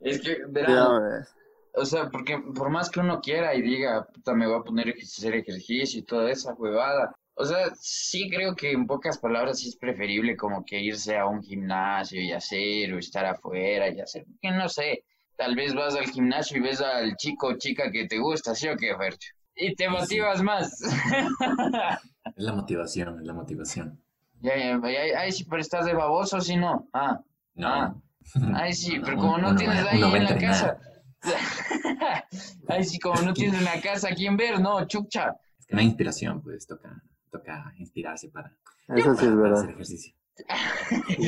Es 0.00 0.20
que, 0.20 0.38
verán, 0.48 1.00
ves. 1.02 1.32
o 1.74 1.84
sea, 1.84 2.10
porque 2.10 2.38
por 2.54 2.70
más 2.70 2.90
que 2.90 3.00
uno 3.00 3.20
quiera 3.20 3.54
y 3.54 3.62
diga, 3.62 4.06
puta, 4.12 4.34
me 4.34 4.46
voy 4.46 4.58
a 4.58 4.64
poner 4.64 4.88
a 4.88 4.92
hacer 5.00 5.34
ejercicio 5.34 6.00
y 6.00 6.04
toda 6.04 6.30
esa 6.30 6.52
huevada, 6.54 7.14
o 7.34 7.44
sea, 7.44 7.72
sí 7.80 8.28
creo 8.30 8.54
que 8.54 8.72
en 8.72 8.86
pocas 8.86 9.18
palabras 9.18 9.58
sí 9.60 9.68
es 9.68 9.76
preferible 9.76 10.36
como 10.36 10.64
que 10.64 10.80
irse 10.80 11.16
a 11.16 11.26
un 11.26 11.42
gimnasio 11.42 12.20
y 12.20 12.32
hacer, 12.32 12.92
o 12.92 12.98
estar 12.98 13.24
afuera 13.24 13.88
y 13.88 14.00
hacer, 14.00 14.24
que 14.40 14.50
no 14.50 14.68
sé, 14.68 15.04
tal 15.36 15.54
vez 15.56 15.74
vas 15.74 15.94
al 15.96 16.06
gimnasio 16.06 16.58
y 16.58 16.60
ves 16.60 16.80
al 16.80 17.16
chico 17.16 17.48
o 17.48 17.56
chica 17.58 17.90
que 17.90 18.06
te 18.06 18.18
gusta, 18.18 18.54
¿sí 18.54 18.68
o 18.68 18.76
qué, 18.76 18.94
Fercho? 18.96 19.32
Y 19.56 19.74
te 19.74 19.84
Sí. 19.84 19.90
motivas 19.90 20.42
más. 20.42 20.80
Es 22.36 22.44
la 22.44 22.52
motivación, 22.52 23.18
es 23.20 23.26
la 23.26 23.32
motivación. 23.34 24.00
Ya, 24.40 24.56
ya, 24.56 24.80
ya, 24.80 25.20
Ay, 25.20 25.32
sí, 25.32 25.44
pero 25.44 25.60
estás 25.60 25.84
de 25.86 25.92
baboso, 25.92 26.40
si 26.40 26.56
no. 26.56 26.88
Ah, 26.92 27.20
No. 27.54 27.68
Ah. 27.68 27.94
ay, 28.54 28.72
sí, 28.72 28.98
pero 29.04 29.16
como 29.16 29.38
no 29.38 29.48
uno 29.48 29.56
tienes 29.58 29.84
ahí 29.86 30.02
uno 30.02 30.16
en 30.16 30.24
la 30.24 30.38
casa. 30.38 30.78
Ay, 32.68 32.84
sí, 32.84 32.98
como 32.98 33.20
no 33.22 33.32
tienes 33.32 33.58
en 33.58 33.64
la 33.64 33.80
casa 33.80 34.08
a 34.08 34.14
quién 34.14 34.36
ver, 34.36 34.60
no, 34.60 34.84
chucha. 34.86 35.34
Es 35.58 35.66
que 35.66 35.74
no 35.74 35.80
hay 35.80 35.86
inspiración, 35.86 36.40
pues 36.42 36.66
toca, 36.66 37.02
toca 37.32 37.72
inspirarse 37.78 38.28
para, 38.28 38.54
Eso 38.88 38.96
sí 38.96 39.02
para- 39.02 39.12
es 39.12 39.18
para 39.18 39.36
verdad. 39.36 39.58
hacer 39.58 39.70
ejercicio. 39.70 40.14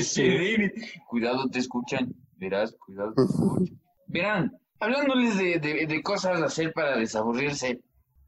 Sí. 0.02 0.70
Cuidado, 1.08 1.48
te 1.50 1.58
escuchan. 1.58 2.14
Verás, 2.36 2.74
cuidado, 2.84 3.12
te 3.14 3.22
escuchan. 3.22 3.80
Verán, 4.06 4.58
hablándoles 4.80 5.36
de, 5.38 5.58
de, 5.58 5.86
de 5.86 6.02
cosas 6.02 6.40
a 6.40 6.46
hacer 6.46 6.72
para 6.72 6.96
desaburrirse, 6.96 7.80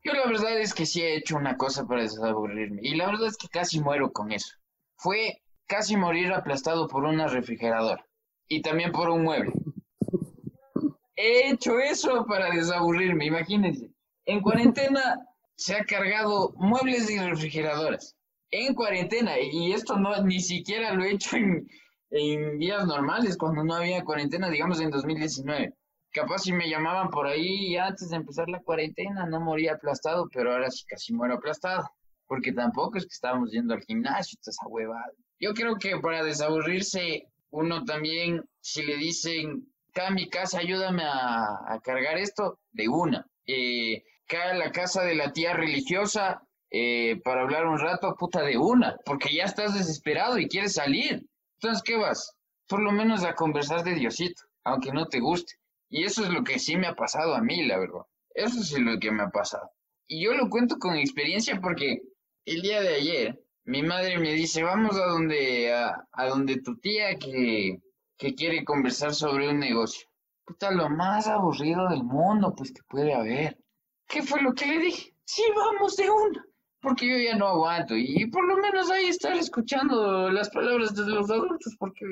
yo 0.02 0.12
la 0.12 0.26
verdad 0.26 0.58
es 0.58 0.72
que 0.74 0.86
sí 0.86 1.02
he 1.02 1.16
hecho 1.16 1.36
una 1.36 1.56
cosa 1.56 1.86
para 1.86 2.02
desaburrirme. 2.02 2.80
Y 2.82 2.94
la 2.96 3.06
verdad 3.06 3.26
es 3.28 3.36
que 3.36 3.48
casi 3.48 3.80
muero 3.80 4.10
con 4.12 4.32
eso. 4.32 4.54
Fue 4.96 5.42
casi 5.66 5.96
morir 5.96 6.32
aplastado 6.32 6.88
por 6.88 7.04
una 7.04 7.26
refrigeradora. 7.26 8.04
Y 8.48 8.62
también 8.62 8.92
por 8.92 9.10
un 9.10 9.22
mueble. 9.24 9.52
He 11.16 11.50
hecho 11.50 11.78
eso 11.80 12.24
para 12.26 12.50
desaburrirme, 12.50 13.26
imagínense. 13.26 13.90
En 14.26 14.40
cuarentena 14.42 15.20
se 15.56 15.74
ha 15.74 15.84
cargado 15.84 16.52
muebles 16.56 17.10
y 17.10 17.18
refrigeradoras 17.18 18.14
en 18.50 18.74
cuarentena. 18.74 19.38
Y 19.40 19.72
esto 19.72 19.96
no 19.98 20.22
ni 20.22 20.40
siquiera 20.40 20.92
lo 20.92 21.04
he 21.04 21.12
hecho 21.12 21.36
en, 21.36 22.58
días 22.58 22.86
normales, 22.86 23.36
cuando 23.36 23.64
no 23.64 23.74
había 23.74 24.04
cuarentena, 24.04 24.48
digamos 24.48 24.80
en 24.80 24.90
2019. 24.90 25.74
Capaz 26.12 26.38
si 26.38 26.52
me 26.52 26.68
llamaban 26.68 27.10
por 27.10 27.26
ahí 27.26 27.76
antes 27.76 28.10
de 28.10 28.16
empezar 28.16 28.48
la 28.48 28.62
cuarentena, 28.62 29.26
no 29.26 29.40
moría 29.40 29.74
aplastado, 29.74 30.28
pero 30.32 30.52
ahora 30.52 30.70
sí 30.70 30.84
casi 30.86 31.12
muero 31.12 31.34
aplastado. 31.34 31.90
Porque 32.26 32.52
tampoco 32.52 32.98
es 32.98 33.04
que 33.04 33.12
estábamos 33.12 33.50
yendo 33.50 33.74
al 33.74 33.82
gimnasio, 33.82 34.38
toda 34.42 34.68
huevada. 34.68 35.12
Yo 35.38 35.52
creo 35.52 35.76
que 35.76 35.98
para 35.98 36.24
desaburrirse, 36.24 37.28
uno 37.50 37.84
también, 37.84 38.42
si 38.60 38.82
le 38.82 38.96
dicen, 38.96 39.66
acá 39.90 40.08
a 40.08 40.10
mi 40.10 40.28
casa, 40.28 40.58
ayúdame 40.58 41.02
a, 41.04 41.78
cargar 41.82 42.18
esto, 42.18 42.58
de 42.72 42.88
una. 42.88 43.26
Eh, 43.46 44.02
a 44.30 44.54
la 44.54 44.72
casa 44.72 45.02
de 45.02 45.14
la 45.14 45.32
tía 45.32 45.54
religiosa 45.54 46.42
eh, 46.70 47.20
para 47.24 47.42
hablar 47.42 47.66
un 47.66 47.78
rato, 47.78 48.14
puta, 48.16 48.42
de 48.42 48.58
una, 48.58 48.96
porque 49.04 49.34
ya 49.34 49.44
estás 49.44 49.74
desesperado 49.74 50.38
y 50.38 50.48
quieres 50.48 50.74
salir. 50.74 51.26
Entonces, 51.54 51.82
¿qué 51.82 51.96
vas? 51.96 52.36
Por 52.68 52.82
lo 52.82 52.92
menos 52.92 53.24
a 53.24 53.34
conversar 53.34 53.84
de 53.84 53.94
Diosito, 53.94 54.42
aunque 54.64 54.92
no 54.92 55.06
te 55.06 55.20
guste. 55.20 55.54
Y 55.88 56.04
eso 56.04 56.24
es 56.24 56.30
lo 56.30 56.42
que 56.42 56.58
sí 56.58 56.76
me 56.76 56.88
ha 56.88 56.94
pasado 56.94 57.34
a 57.34 57.40
mí, 57.40 57.64
la 57.64 57.78
verdad. 57.78 58.02
Eso 58.34 58.60
es 58.60 58.78
lo 58.78 58.98
que 58.98 59.12
me 59.12 59.22
ha 59.22 59.30
pasado. 59.30 59.70
Y 60.08 60.24
yo 60.24 60.34
lo 60.34 60.50
cuento 60.50 60.78
con 60.78 60.96
experiencia 60.96 61.60
porque 61.60 62.02
el 62.44 62.62
día 62.62 62.80
de 62.80 62.94
ayer 62.94 63.40
mi 63.64 63.82
madre 63.82 64.18
me 64.18 64.32
dice, 64.32 64.62
vamos 64.62 64.96
a 64.96 65.06
donde, 65.06 65.72
a, 65.72 66.26
donde 66.28 66.60
tu 66.62 66.78
tía 66.78 67.16
que, 67.18 67.80
que 68.16 68.34
quiere 68.34 68.64
conversar 68.64 69.12
sobre 69.12 69.48
un 69.48 69.58
negocio. 69.58 70.06
Puta, 70.44 70.70
lo 70.70 70.88
más 70.88 71.26
aburrido 71.26 71.88
del 71.88 72.04
mundo, 72.04 72.54
pues 72.56 72.72
que 72.72 72.82
puede 72.88 73.12
haber. 73.12 73.58
¿Qué 74.08 74.22
fue 74.22 74.42
lo 74.42 74.52
que 74.54 74.66
le 74.66 74.78
dije? 74.78 75.14
Sí, 75.24 75.42
vamos 75.54 75.96
de 75.96 76.08
una, 76.08 76.46
porque 76.80 77.08
yo 77.08 77.18
ya 77.18 77.36
no 77.36 77.48
aguanto. 77.48 77.96
Y 77.96 78.26
por 78.26 78.46
lo 78.46 78.56
menos 78.56 78.90
ahí 78.90 79.06
estar 79.06 79.36
escuchando 79.36 80.30
las 80.30 80.50
palabras 80.50 80.94
de 80.94 81.06
los 81.06 81.30
adultos, 81.30 81.74
porque 81.78 82.04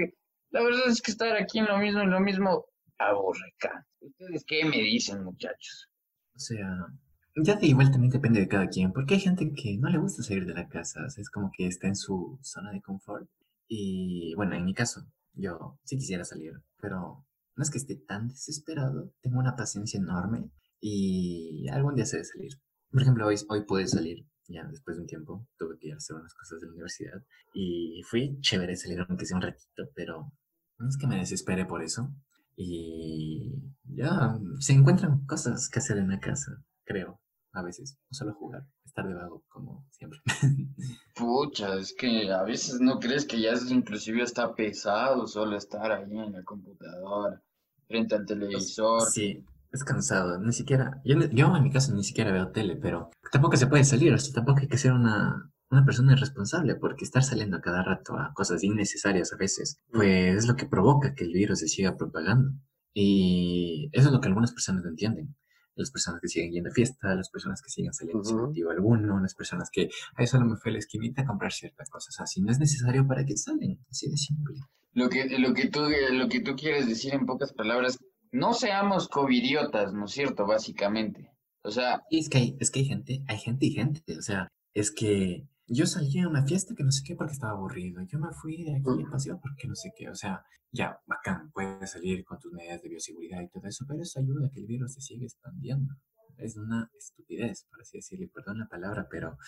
la 0.51 0.63
verdad 0.63 0.89
es 0.89 1.01
que 1.01 1.13
estar 1.13 1.37
aquí 1.37 1.61
en 1.61 1.67
lo 1.67 1.79
mismo, 1.79 2.01
en 2.01 2.11
lo 2.11 2.21
mismo, 2.21 2.67
aburre, 2.99 3.55
¿Ustedes 4.01 4.45
qué 4.47 4.65
me 4.65 4.79
dicen, 4.79 5.25
muchachos? 5.25 5.89
O 6.35 6.39
sea, 6.39 6.87
ya 7.37 7.55
de 7.57 7.67
igual 7.67 7.91
también 7.91 8.13
depende 8.13 8.41
de 8.41 8.49
cada 8.49 8.69
quien, 8.69 8.93
porque 8.93 9.15
hay 9.15 9.21
gente 9.21 9.53
que 9.53 9.77
no 9.79 9.89
le 9.89 9.99
gusta 9.99 10.23
salir 10.23 10.45
de 10.47 10.55
la 10.55 10.69
casa, 10.69 11.05
o 11.07 11.11
sea, 11.11 11.23
es 11.23 11.31
como 11.31 11.51
que 11.57 11.67
está 11.67 11.87
en 11.87 11.97
su 11.97 12.39
zona 12.43 12.73
de 12.73 12.83
confort. 12.83 13.29
Y 13.67 14.35
bueno, 14.37 14.55
en 14.55 14.65
mi 14.65 14.75
caso, 14.75 15.07
yo 15.33 15.79
sí 15.85 15.97
quisiera 15.97 16.25
salir, 16.25 16.53
pero 16.81 17.25
no 17.57 17.63
es 17.63 17.71
que 17.71 17.79
esté 17.79 17.97
tan 17.97 18.29
desesperado, 18.29 19.13
tengo 19.23 19.39
una 19.39 19.57
paciencia 19.57 19.99
enorme 19.99 20.51
y 20.87 21.67
algún 21.71 21.95
día 21.95 22.05
se 22.05 22.19
de 22.19 22.25
salir. 22.25 22.53
Por 22.91 23.01
ejemplo, 23.01 23.27
hoy, 23.27 23.37
hoy 23.49 23.65
pude 23.65 23.87
salir, 23.89 24.27
ya 24.49 24.65
después 24.65 24.99
de 24.99 25.03
un 25.05 25.09
tiempo, 25.09 25.49
tuve 25.57 25.79
que 25.79 25.89
ir 25.89 25.95
a 25.95 25.97
hacer 25.97 26.15
unas 26.15 26.35
cosas 26.35 26.61
de 26.61 26.67
la 26.67 26.73
universidad 26.73 27.23
y 27.55 28.03
fui 28.03 28.39
chévere 28.41 28.77
salir 28.77 29.01
aunque 29.01 29.25
sea 29.25 29.39
un 29.39 29.43
ratito, 29.43 29.89
pero 29.95 30.31
no 30.79 30.89
es 30.89 30.99
que 30.99 31.07
me 31.07 31.17
desespere 31.17 31.65
por 31.65 31.83
eso. 31.83 32.11
Y 32.55 33.55
ya 33.85 34.39
se 34.61 34.75
encuentran 34.75 35.25
cosas 35.25 35.71
que 35.71 35.79
hacer 35.79 35.97
en 35.97 36.11
la 36.11 36.21
casa, 36.21 36.63
creo 36.85 37.19
a 37.55 37.63
veces, 37.63 37.97
no 38.11 38.15
solo 38.15 38.35
jugar, 38.35 38.67
estar 38.85 39.09
de 39.09 39.15
vago 39.15 39.43
como 39.49 39.87
siempre. 39.91 40.21
Pucha, 41.15 41.77
es 41.77 41.95
que 41.95 42.31
a 42.31 42.43
veces 42.43 42.81
no 42.81 43.01
crees 43.01 43.25
que 43.25 43.41
ya 43.41 43.53
es 43.53 43.71
inclusive 43.71 44.23
está 44.23 44.55
pesado 44.55 45.27
solo 45.27 45.57
estar 45.57 45.93
ahí 45.93 46.19
en 46.19 46.33
la 46.33 46.43
computadora, 46.43 47.41
frente 47.87 48.17
al 48.17 48.27
televisor. 48.27 49.03
Sí, 49.03 49.45
es 49.77 49.85
cansado, 49.85 50.39
ni 50.39 50.53
siquiera, 50.53 51.01
yo, 51.05 51.19
yo 51.31 51.57
en 51.57 51.63
mi 51.63 51.71
caso 51.71 51.95
ni 51.95 52.05
siquiera 52.05 52.33
veo 52.33 52.53
tele, 52.53 52.77
pero 52.77 53.11
tampoco 53.31 53.57
se 53.57 53.67
puede 53.67 53.85
salir, 53.85 54.13
o 54.13 54.19
sea, 54.19 54.35
tampoco 54.35 54.61
hay 54.61 54.69
que 54.69 54.79
ser 54.79 54.93
una, 54.93 55.51
una 55.71 55.85
persona 55.85 56.13
irresponsable, 56.13 56.77
porque 56.77 57.05
estar 57.05 57.23
saliendo 57.23 57.57
a 57.57 57.61
cada 57.61 57.83
rato 57.83 58.17
a 58.19 58.33
cosas 58.35 58.63
innecesarias 58.63 59.33
a 59.33 59.37
veces, 59.37 59.79
pues 59.93 60.37
es 60.37 60.47
lo 60.47 60.57
que 60.57 60.67
provoca 60.67 61.15
que 61.15 61.25
el 61.25 61.33
virus 61.33 61.61
se 61.61 61.69
siga 61.69 61.97
propagando. 61.97 62.53
Y 62.97 63.91
eso 63.93 64.09
es 64.09 64.13
lo 64.13 64.21
que 64.21 64.29
algunas 64.29 64.53
personas 64.53 64.85
no 64.85 64.91
entienden 64.91 65.35
las 65.77 65.91
personas 65.91 66.21
que 66.21 66.29
siguen 66.29 66.53
yendo 66.53 66.71
a 66.71 66.73
fiesta, 66.73 67.15
las 67.15 67.31
personas 67.31 67.61
que 67.61 67.71
siguen 67.71 67.93
saliendo 67.93 68.25
sin 68.25 68.39
motivo 68.39 68.71
alguno, 68.71 69.21
las 69.21 69.35
personas 69.35 69.71
que, 69.73 69.89
a 70.17 70.27
solo 70.27 70.47
me 70.47 70.57
fue 70.57 70.71
a 70.71 70.75
la 70.75 70.79
esquinita 70.79 71.23
a 71.23 71.27
comprar 71.27 71.53
ciertas 71.53 71.91
cosas. 71.91 72.21
Así 72.21 72.41
no 72.41 72.53
es 72.53 72.59
necesario 72.59 73.07
para 73.07 73.25
que 73.25 73.37
salen, 73.37 73.79
así 73.91 74.09
de 74.09 74.17
simple. 74.17 74.57
Lo 74.93 75.09
que, 75.09 75.27
lo 75.39 75.53
que, 75.55 75.69
tú, 75.69 75.81
lo 76.13 76.29
que 76.29 76.41
tú 76.41 76.55
quieres 76.55 76.87
decir 76.87 77.15
en 77.15 77.27
pocas 77.27 77.53
palabras, 77.53 77.99
no 78.35 78.53
seamos 78.53 79.09
covidiotas, 79.09 79.93
¿no 79.93 80.07
es 80.07 80.11
cierto? 80.11 80.45
Básicamente. 80.45 81.31
O 81.63 81.71
sea... 81.71 82.03
es 82.11 82.29
que 82.29 82.39
hay, 82.39 82.57
es 82.59 82.71
que 82.71 82.81
hay 82.81 82.87
gente, 82.87 83.25
hay 83.29 83.39
gente 83.39 83.67
y 83.67 83.71
gente, 83.71 84.19
o 84.19 84.23
sea, 84.23 84.49
es 84.75 84.91
que 84.91 85.47
yo 85.67 85.87
salí 85.87 86.19
a 86.19 86.29
una 86.29 86.45
fiesta 86.45 86.75
que 86.75 86.83
no 86.83 86.91
sé 86.91 87.03
qué 87.07 87.15
porque 87.15 87.33
estaba 87.33 87.53
aburrido. 87.53 88.03
Yo 88.03 88.19
me 88.19 88.33
fui 88.33 88.65
de 88.65 88.77
aquí 88.77 89.03
a 89.07 89.11
paseo 89.11 89.41
porque 89.41 89.69
no 89.69 89.75
sé 89.77 89.93
qué. 89.97 90.11
O 90.11 90.15
sea, 90.15 90.45
ya, 90.73 90.99
bacán, 91.07 91.53
puedes 91.53 91.93
salir 91.93 92.25
con 92.25 92.39
tus 92.41 92.53
medidas 92.53 92.83
de 92.83 92.89
bioseguridad 92.89 93.41
y 93.41 93.49
todo 93.49 93.67
eso, 93.67 93.85
pero 93.89 94.03
eso 94.03 94.19
ayuda 94.19 94.49
a 94.49 94.51
que 94.51 94.61
el 94.61 94.67
virus 94.67 94.95
se 94.95 95.01
siga 95.01 95.25
expandiendo. 95.25 95.95
Es 96.37 96.57
una 96.57 96.91
estupidez, 96.99 97.67
por 97.71 97.81
así 97.81 97.99
decirlo. 97.99 98.27
Perdón 98.35 98.59
la 98.59 98.67
palabra, 98.67 99.07
pero 99.09 99.39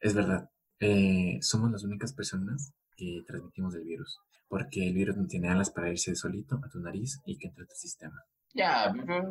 es 0.00 0.14
verdad. 0.14 0.50
Eh, 0.80 1.38
somos 1.40 1.72
las 1.72 1.82
únicas 1.82 2.12
personas 2.12 2.72
que 2.98 3.22
transmitimos 3.26 3.74
el 3.76 3.84
virus. 3.84 4.18
Porque 4.48 4.88
el 4.88 4.94
virus 4.94 5.16
no 5.16 5.26
tiene 5.26 5.48
alas 5.48 5.70
para 5.70 5.90
irse 5.90 6.14
solito 6.14 6.56
a 6.56 6.68
tu 6.68 6.80
nariz 6.80 7.20
y 7.24 7.38
que 7.38 7.48
entre 7.48 7.64
a 7.64 7.66
tu 7.66 7.74
sistema. 7.74 8.22
Ya, 8.52 8.92
ya, 8.94 9.22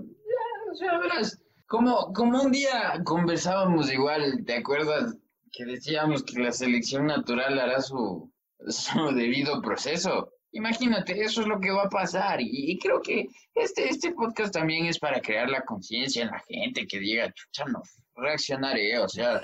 o 0.71 0.75
sea, 0.75 0.97
verás, 0.99 1.39
como, 1.67 2.13
como 2.13 2.41
un 2.41 2.51
día 2.51 3.01
conversábamos 3.03 3.91
igual, 3.91 4.43
¿te 4.45 4.55
acuerdas? 4.55 5.15
que 5.51 5.65
decíamos 5.65 6.23
que 6.23 6.39
la 6.39 6.51
selección 6.51 7.07
natural 7.07 7.59
hará 7.59 7.81
su, 7.81 8.31
su 8.67 9.11
debido 9.15 9.61
proceso. 9.61 10.31
Imagínate, 10.51 11.19
eso 11.21 11.41
es 11.41 11.47
lo 11.47 11.59
que 11.59 11.71
va 11.71 11.83
a 11.83 11.89
pasar. 11.89 12.39
Y, 12.41 12.77
creo 12.79 13.01
que 13.01 13.27
este, 13.55 13.89
este 13.89 14.11
podcast 14.11 14.53
también 14.53 14.85
es 14.85 14.99
para 14.99 15.19
crear 15.19 15.49
la 15.49 15.61
conciencia 15.61 16.23
en 16.23 16.31
la 16.31 16.39
gente 16.47 16.87
que 16.87 16.99
diga, 16.99 17.31
chucha, 17.33 17.65
no 17.65 17.81
reaccionaré, 18.15 18.99
o 18.99 19.09
sea. 19.09 19.41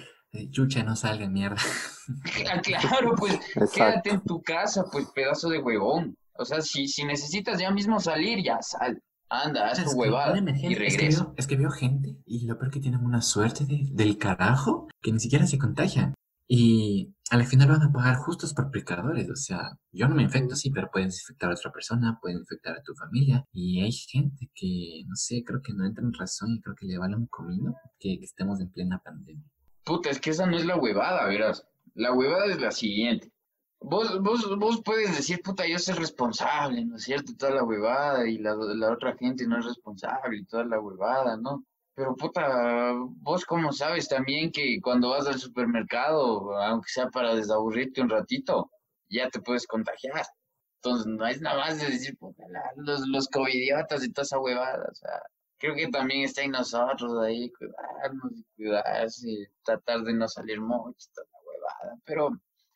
Chucha, 0.50 0.84
no 0.84 0.96
salga, 0.96 1.30
mierda. 1.30 1.58
Claro, 2.64 3.16
pues 3.16 3.40
quédate 3.74 4.10
en 4.10 4.22
tu 4.22 4.42
casa, 4.42 4.84
pues 4.92 5.06
pedazo 5.16 5.50
de 5.50 5.60
huevón. 5.60 6.18
O 6.38 6.44
sea, 6.44 6.62
si, 6.62 6.88
si 6.88 7.06
necesitas 7.06 7.60
ya 7.60 7.72
mismo 7.72 8.00
salir, 8.00 8.44
ya 8.44 8.62
sal. 8.62 9.02
Anda, 9.30 9.70
haz 9.70 9.84
tu 9.84 9.92
huevada 9.92 10.38
y 10.38 10.76
regresa. 10.76 11.34
Es 11.38 11.48
que, 11.48 11.56
veo, 11.56 11.72
gente 11.72 12.18
y 12.26 12.46
lo 12.46 12.58
peor 12.58 12.72
que 12.72 12.80
tienen 12.80 13.04
una 13.04 13.22
suerte 13.22 13.66
del 13.68 14.18
carajo 14.18 14.88
que 15.02 15.12
ni 15.12 15.20
siquiera 15.20 15.48
se 15.48 15.58
contagian. 15.58 16.14
Y 16.48 17.16
al 17.32 17.46
final 17.46 17.70
van 17.70 17.82
a 17.82 17.92
pagar 17.92 18.18
justos 18.18 18.54
por 18.54 18.70
pecadores. 18.70 19.30
O 19.30 19.36
sea, 19.36 19.78
yo 19.92 20.08
no 20.08 20.16
me 20.16 20.24
infecto, 20.24 20.56
sí, 20.56 20.70
pero 20.72 20.90
puedes 20.92 21.22
infectar 21.22 21.50
a 21.50 21.54
otra 21.54 21.72
persona, 21.72 22.20
pueden 22.22 22.40
infectar 22.40 22.76
a 22.76 22.84
tu 22.84 22.94
familia. 22.94 23.46
Y 23.52 23.82
hay 23.82 23.92
gente 23.92 24.50
que, 24.54 25.04
no 25.08 25.16
sé, 25.16 25.44
creo 25.46 25.62
que 25.64 25.74
no 25.74 25.86
entra 25.86 26.04
en 26.04 26.14
razón 26.14 26.52
y 26.52 26.62
creo 26.62 26.76
que 26.76 26.86
le 26.86 26.98
vale 26.98 27.16
un 27.16 27.28
comino 27.28 27.74
que, 28.00 28.20
que 28.20 28.26
estemos 28.26 28.60
en 28.60 28.72
plena 28.72 29.02
pandemia. 29.04 29.53
Puta, 29.84 30.10
es 30.10 30.20
que 30.20 30.32
esa 30.32 30.46
no 30.46 30.58
es 30.58 30.66
la 30.66 30.78
huevada, 30.78 31.26
verás. 31.28 31.66
La 31.94 32.14
huevada 32.14 32.46
es 32.48 32.60
la 32.60 32.72
siguiente. 32.72 33.32
Vos, 33.80 34.20
vos, 34.22 34.58
vos 34.58 34.82
puedes 34.84 35.16
decir, 35.16 35.42
puta, 35.44 35.68
yo 35.68 35.78
soy 35.78 35.96
responsable, 35.96 36.86
¿no 36.86 36.96
es 36.96 37.04
cierto? 37.04 37.34
Toda 37.38 37.52
la 37.52 37.64
huevada 37.64 38.28
y 38.28 38.38
la, 38.38 38.56
la 38.56 38.94
otra 38.94 39.16
gente 39.18 39.46
no 39.46 39.60
es 39.60 39.66
responsable 39.66 40.38
y 40.38 40.46
toda 40.46 40.64
la 40.66 40.80
huevada, 40.80 41.36
¿no? 41.38 41.66
Pero 41.96 42.16
puta, 42.16 42.94
vos 42.96 43.46
como 43.46 43.72
sabes 43.72 44.08
también 44.08 44.52
que 44.52 44.80
cuando 44.82 45.10
vas 45.10 45.28
al 45.28 45.38
supermercado, 45.40 46.58
aunque 46.58 46.90
sea 46.90 47.10
para 47.10 47.36
desaburrirte 47.36 48.02
un 48.02 48.10
ratito, 48.10 48.72
ya 49.10 49.30
te 49.30 49.42
puedes 49.42 49.68
contagiar. 49.68 50.26
Entonces 50.82 51.06
no 51.08 51.28
es 51.28 51.42
nada 51.42 51.58
más 51.58 51.80
de 51.80 51.88
decir, 51.88 52.18
puta, 52.18 52.44
los, 52.78 53.08
los 53.08 53.28
covidiotas 53.28 54.04
y 54.04 54.12
toda 54.12 54.24
esa 54.24 54.40
huevada, 54.40 54.88
o 54.92 54.96
sea, 54.96 55.22
creo 55.64 55.76
que 55.76 55.88
también 55.88 56.26
está 56.26 56.42
en 56.42 56.52
nosotros 56.52 57.18
ahí 57.24 57.50
cuidarnos 57.52 58.34
y 58.36 58.44
cuidarse, 58.58 59.48
tratar 59.64 60.02
de 60.02 60.14
no 60.14 60.28
salir 60.28 60.60
mucho, 60.60 61.08
toda 61.16 61.26
la 61.32 61.40
huevada, 61.40 62.02
pero 62.04 62.32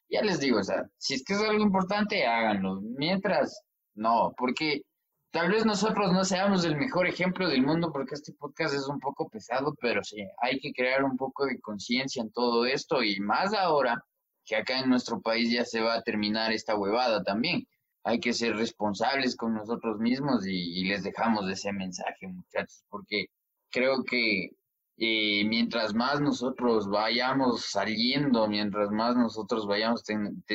ya 0.09 0.21
les 0.21 0.39
digo, 0.39 0.59
o 0.59 0.63
sea, 0.63 0.89
si 0.97 1.15
es 1.15 1.23
que 1.25 1.33
es 1.33 1.41
algo 1.41 1.61
importante, 1.61 2.25
háganlo. 2.25 2.79
Mientras, 2.97 3.61
no, 3.93 4.33
porque 4.37 4.83
tal 5.31 5.51
vez 5.51 5.65
nosotros 5.65 6.13
no 6.13 6.23
seamos 6.23 6.63
el 6.63 6.77
mejor 6.77 7.07
ejemplo 7.07 7.49
del 7.49 7.61
mundo 7.61 7.91
porque 7.91 8.15
este 8.15 8.31
podcast 8.31 8.73
es 8.73 8.87
un 8.87 9.01
poco 9.01 9.27
pesado, 9.27 9.75
pero 9.81 10.01
sí, 10.01 10.25
hay 10.41 10.57
que 10.61 10.71
crear 10.71 11.03
un 11.03 11.17
poco 11.17 11.45
de 11.45 11.59
conciencia 11.59 12.21
en 12.21 12.31
todo 12.31 12.65
esto 12.65 13.03
y 13.03 13.19
más 13.19 13.53
ahora 13.53 14.01
que 14.45 14.55
acá 14.55 14.79
en 14.79 14.89
nuestro 14.89 15.19
país 15.19 15.51
ya 15.51 15.65
se 15.65 15.81
va 15.81 15.95
a 15.95 16.03
terminar 16.03 16.53
esta 16.53 16.77
huevada 16.77 17.21
también. 17.21 17.67
Hay 18.07 18.21
que 18.21 18.31
ser 18.31 18.55
responsables 18.55 19.35
con 19.35 19.53
nosotros 19.53 19.99
mismos 19.99 20.47
y, 20.47 20.85
les 20.85 21.03
dejamos 21.03 21.49
ese 21.51 21.73
mensaje, 21.73 22.25
muchachos, 22.27 22.85
porque 22.89 23.25
creo 23.69 24.01
que 24.05 24.51
y 24.95 25.43
mientras 25.43 25.93
más 25.93 26.21
nosotros 26.21 26.87
vayamos 26.87 27.65
saliendo, 27.65 28.47
mientras 28.47 28.91
más 28.91 29.17
nosotros 29.17 29.67
vayamos, 29.67 30.03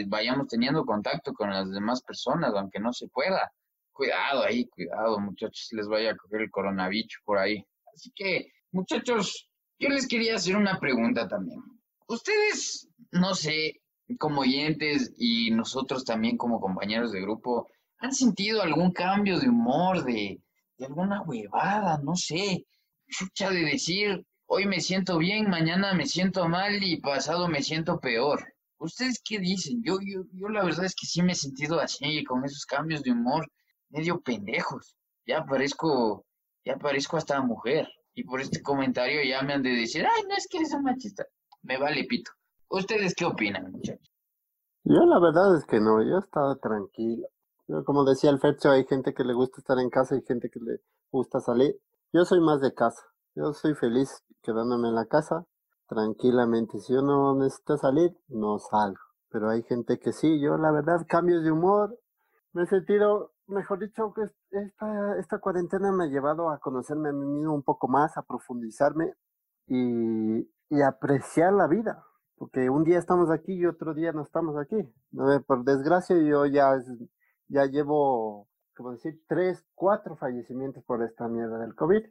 vayamos 0.06 0.49
teniendo 0.49 0.87
contacto 0.87 1.35
con 1.35 1.50
las 1.50 1.71
demás 1.71 2.02
personas, 2.02 2.54
aunque 2.54 2.80
no 2.80 2.90
se 2.94 3.06
pueda, 3.09 3.52
cuidado 3.92 4.44
ahí, 4.44 4.66
cuidado 4.68 5.21
muchachos, 5.21 5.68
les 5.73 5.87
vaya 5.87 6.12
a 6.12 6.16
coger 6.16 6.40
el 6.40 6.50
coronavirus 6.50 7.21
por 7.23 7.37
ahí. 7.37 7.62
Así 7.94 8.11
que 8.14 8.50
muchachos, 8.71 9.50
yo 9.78 9.90
les 9.90 10.09
quería 10.09 10.37
hacer 10.37 10.56
una 10.56 10.80
pregunta 10.80 11.28
también. 11.28 11.61
Ustedes, 12.09 12.88
no 13.11 13.35
sé, 13.35 13.81
como 14.16 14.42
oyentes 14.42 15.12
y 15.16 15.50
nosotros 15.50 16.04
también 16.04 16.37
como 16.37 16.61
compañeros 16.61 17.12
de 17.12 17.21
grupo, 17.21 17.69
¿han 17.99 18.12
sentido 18.12 18.62
algún 18.62 18.92
cambio 18.92 19.38
de 19.38 19.49
humor, 19.49 20.04
de, 20.04 20.40
alguna 20.81 21.23
huevada, 21.23 22.00
no 22.02 22.16
sé, 22.16 22.66
chucha 23.09 23.50
de 23.50 23.61
decir, 23.64 24.26
hoy 24.47 24.66
me 24.66 24.81
siento 24.81 25.19
bien, 25.19 25.49
mañana 25.49 25.95
me 25.95 26.07
siento 26.07 26.49
mal 26.49 26.83
y 26.83 27.00
pasado 27.00 27.49
me 27.49 27.62
siento 27.62 28.00
peor? 28.00 28.54
¿Ustedes 28.78 29.23
qué 29.25 29.38
dicen? 29.38 29.81
Yo, 29.85 29.99
yo, 30.00 30.25
yo 30.33 30.49
la 30.49 30.64
verdad 30.64 30.85
es 30.85 30.97
que 30.97 31.07
sí 31.07 31.23
me 31.23 31.33
he 31.33 31.37
sentido 31.37 31.78
así, 31.78 32.25
con 32.25 32.45
esos 32.45 32.66
cambios 32.66 33.02
de 33.02 33.12
humor, 33.12 33.49
medio 33.90 34.21
pendejos. 34.21 34.97
Ya 35.25 35.45
parezco, 35.45 36.26
ya 36.64 36.76
parezco 36.76 37.16
hasta 37.16 37.40
mujer 37.40 37.88
y 38.14 38.25
por 38.25 38.40
este 38.40 38.61
comentario 38.61 39.23
ya 39.23 39.42
me 39.42 39.54
han 39.54 39.62
de 39.62 39.71
decir, 39.71 40.04
ay, 40.04 40.23
no 40.28 40.37
es 40.37 40.49
que 40.49 40.59
eres 40.59 40.73
un 40.73 40.83
machista. 40.83 41.25
Me 41.62 41.78
vale 41.78 42.04
pito. 42.04 42.33
¿Ustedes 42.73 43.14
qué 43.14 43.26
opinan, 43.26 43.71
muchachos? 43.71 44.11
Yo 44.85 45.05
la 45.05 45.21
verdad 45.21 45.59
es 45.59 45.67
que 45.67 45.79
no, 45.79 46.02
yo 46.02 46.17
he 46.17 46.21
estado 46.21 46.57
tranquilo. 46.57 47.29
Yo, 47.69 47.85
como 47.85 48.02
decía 48.05 48.31
el 48.31 48.41
Fercho, 48.41 48.71
hay 48.71 48.87
gente 48.87 49.12
que 49.12 49.25
le 49.25 49.35
gusta 49.35 49.61
estar 49.61 49.79
en 49.79 49.91
casa 49.91 50.17
y 50.17 50.23
gente 50.23 50.49
que 50.49 50.59
le 50.59 50.81
gusta 51.11 51.41
salir. 51.41 51.79
Yo 52.14 52.25
soy 52.25 52.41
más 52.41 52.62
de 52.62 52.73
casa. 52.73 53.02
Yo 53.35 53.52
soy 53.52 53.75
feliz 53.75 54.25
quedándome 54.43 54.88
en 54.88 54.95
la 54.95 55.05
casa 55.05 55.45
tranquilamente. 55.87 56.79
Si 56.79 56.95
yo 56.95 57.02
no 57.02 57.35
necesito 57.35 57.76
salir, 57.76 58.17
no 58.29 58.59
salgo. 58.59 59.00
Pero 59.29 59.50
hay 59.50 59.62
gente 59.64 59.99
que 59.99 60.12
sí. 60.12 60.41
Yo 60.41 60.57
la 60.57 60.73
verdad, 60.73 61.05
cambios 61.07 61.45
de 61.45 61.52
humor. 61.52 61.99
Me 62.55 62.62
he 62.62 62.67
sentido 62.67 63.33
mejor 63.49 63.81
dicho, 63.81 64.14
que 64.14 64.23
esta, 64.50 65.19
esta 65.19 65.38
cuarentena 65.41 65.93
me 65.93 66.05
ha 66.05 66.07
llevado 66.07 66.49
a 66.49 66.59
conocerme 66.59 67.11
a 67.11 67.12
mí 67.12 67.26
mismo 67.26 67.55
un 67.55 67.62
poco 67.62 67.87
más, 67.87 68.17
a 68.17 68.23
profundizarme 68.23 69.12
y 69.67 70.81
apreciar 70.81 71.52
la 71.52 71.67
vida. 71.67 72.02
Porque 72.42 72.68
un 72.68 72.82
día 72.82 72.99
estamos 72.99 73.30
aquí 73.30 73.52
y 73.52 73.66
otro 73.66 73.94
día 73.94 74.11
no 74.11 74.25
estamos 74.25 74.56
aquí. 74.58 74.76
Por 75.46 75.62
desgracia, 75.62 76.16
yo 76.18 76.44
ya, 76.44 76.72
ya 77.46 77.66
llevo, 77.66 78.49
como 78.75 78.90
decir, 78.90 79.22
tres, 79.28 79.64
cuatro 79.76 80.16
fallecimientos 80.16 80.82
por 80.82 81.04
esta 81.04 81.28
mierda 81.28 81.61
del 81.61 81.76
COVID. 81.76 82.02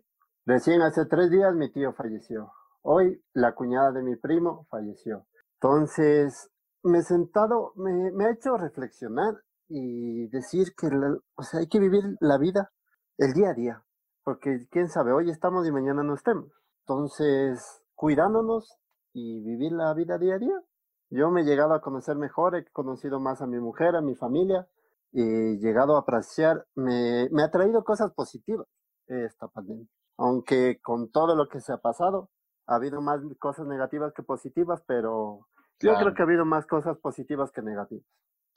Recién 0.46 0.84
hace 0.84 1.06
tres 1.06 1.32
días 1.32 1.54
mi 1.54 1.70
tío 1.70 1.92
falleció. 1.92 2.50
Hoy 2.82 3.22
la 3.34 3.56
cuñada 3.56 3.92
de 3.92 4.04
mi 4.04 4.16
primo 4.16 4.68
falleció. 4.70 5.26
Entonces, 5.56 6.50
me 6.82 7.00
he 7.00 7.04
sentado, 7.04 7.74
me, 7.76 8.14
me 8.14 8.24
ha 8.24 8.32
hecho 8.32 8.56
reflexionar 8.56 9.34
y 9.68 10.30
decir 10.30 10.74
que 10.78 10.88
o 11.36 11.44
sea, 11.44 11.60
hay 11.60 11.68
que 11.68 11.82
vivir 11.82 12.04
la 12.22 12.38
vida 12.38 12.72
el 13.18 13.34
día 13.34 13.50
a 13.50 13.54
día, 13.54 13.84
porque 14.24 14.66
quién 14.72 14.88
sabe, 14.88 15.12
hoy 15.12 15.30
estamos 15.30 15.68
y 15.68 15.74
mañana 15.74 16.04
no 16.04 16.14
estemos. 16.14 16.54
Entonces, 16.86 17.84
cuidándonos 17.96 18.81
y 19.14 19.42
vivir 19.42 19.72
la 19.72 19.94
vida 19.94 20.18
día 20.18 20.36
a 20.36 20.40
día. 20.40 20.62
Yo 21.10 21.30
me 21.30 21.42
he 21.42 21.46
llegado 21.46 21.74
a 21.74 21.82
conocer 21.82 22.16
mejor, 22.16 22.56
he 22.56 22.66
conocido 22.72 23.20
más 23.20 23.42
a 23.42 23.48
mi 23.48 23.60
mujer, 23.60 23.96
a 23.96 24.02
mi 24.02 24.16
familia, 24.16 24.68
y 25.12 25.22
he 25.22 25.58
llegado 25.58 25.96
a 25.96 26.00
apreciar, 26.00 26.66
me, 26.76 27.28
me 27.32 27.44
ha 27.44 27.52
traído 27.52 27.84
cosas 27.84 28.14
positivas 28.14 28.68
esta 29.08 29.48
pandemia. 29.48 29.88
Aunque 30.18 30.80
con 30.82 31.12
todo 31.12 31.36
lo 31.36 31.48
que 31.50 31.60
se 31.60 31.74
ha 31.74 31.78
pasado, 31.78 32.30
ha 32.68 32.76
habido 32.76 33.02
más 33.02 33.20
cosas 33.40 33.68
negativas 33.68 34.14
que 34.14 34.24
positivas, 34.24 34.82
pero 34.88 35.48
yo 35.80 35.96
creo 35.96 36.14
que 36.14 36.22
ha 36.22 36.26
habido 36.26 36.46
más 36.46 36.66
cosas 36.68 36.98
positivas 37.00 37.52
que 37.52 37.62
negativas. 37.62 38.06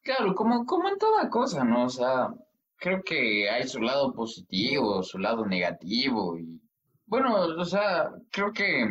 Claro, 0.03 0.35
como, 0.35 0.67
como 0.67 0.89
en 0.89 0.99
toda 0.99 1.31
cosa, 1.31 1.65
¿no? 1.65 1.87
O 1.87 1.89
sea, 1.89 2.33
creo 2.77 3.03
que 3.03 3.49
hay 3.49 3.67
su 3.67 3.81
lado 3.81 4.13
positivo, 4.13 5.03
su 5.03 5.19
lado 5.19 5.47
negativo 5.47 6.37
y 6.37 6.61
bueno, 7.07 7.35
o 7.59 7.65
sea, 7.65 8.11
creo 8.31 8.53
que 8.53 8.87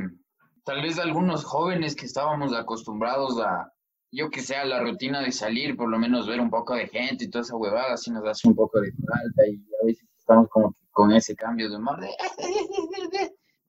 tal 0.64 0.82
vez 0.82 1.00
algunos 1.00 1.44
jóvenes 1.44 1.96
que 1.96 2.06
estábamos 2.06 2.54
acostumbrados 2.54 3.40
a, 3.40 3.72
yo 4.12 4.30
que 4.30 4.42
sé, 4.42 4.56
a 4.56 4.66
la 4.66 4.82
rutina 4.82 5.22
de 5.22 5.32
salir, 5.32 5.76
por 5.76 5.90
lo 5.90 6.00
menos 6.00 6.28
ver 6.28 6.40
un 6.40 6.50
poco 6.50 6.76
de 6.76 6.88
gente 6.88 7.26
y 7.26 7.30
toda 7.30 7.44
esa 7.44 7.56
huevada, 7.56 7.94
así 7.94 8.12
nos 8.12 8.26
hace 8.26 8.48
un 8.48 8.56
poco 8.56 8.80
de 8.80 8.92
falta 8.92 9.48
y 9.48 9.56
a 9.82 9.86
veces 9.86 10.08
estamos 10.18 10.50
como 10.50 10.76
con 10.92 11.12
ese 11.12 11.36
cambio 11.36 11.70
de 11.70 11.78
humor 11.78 12.00
de, 12.00 12.10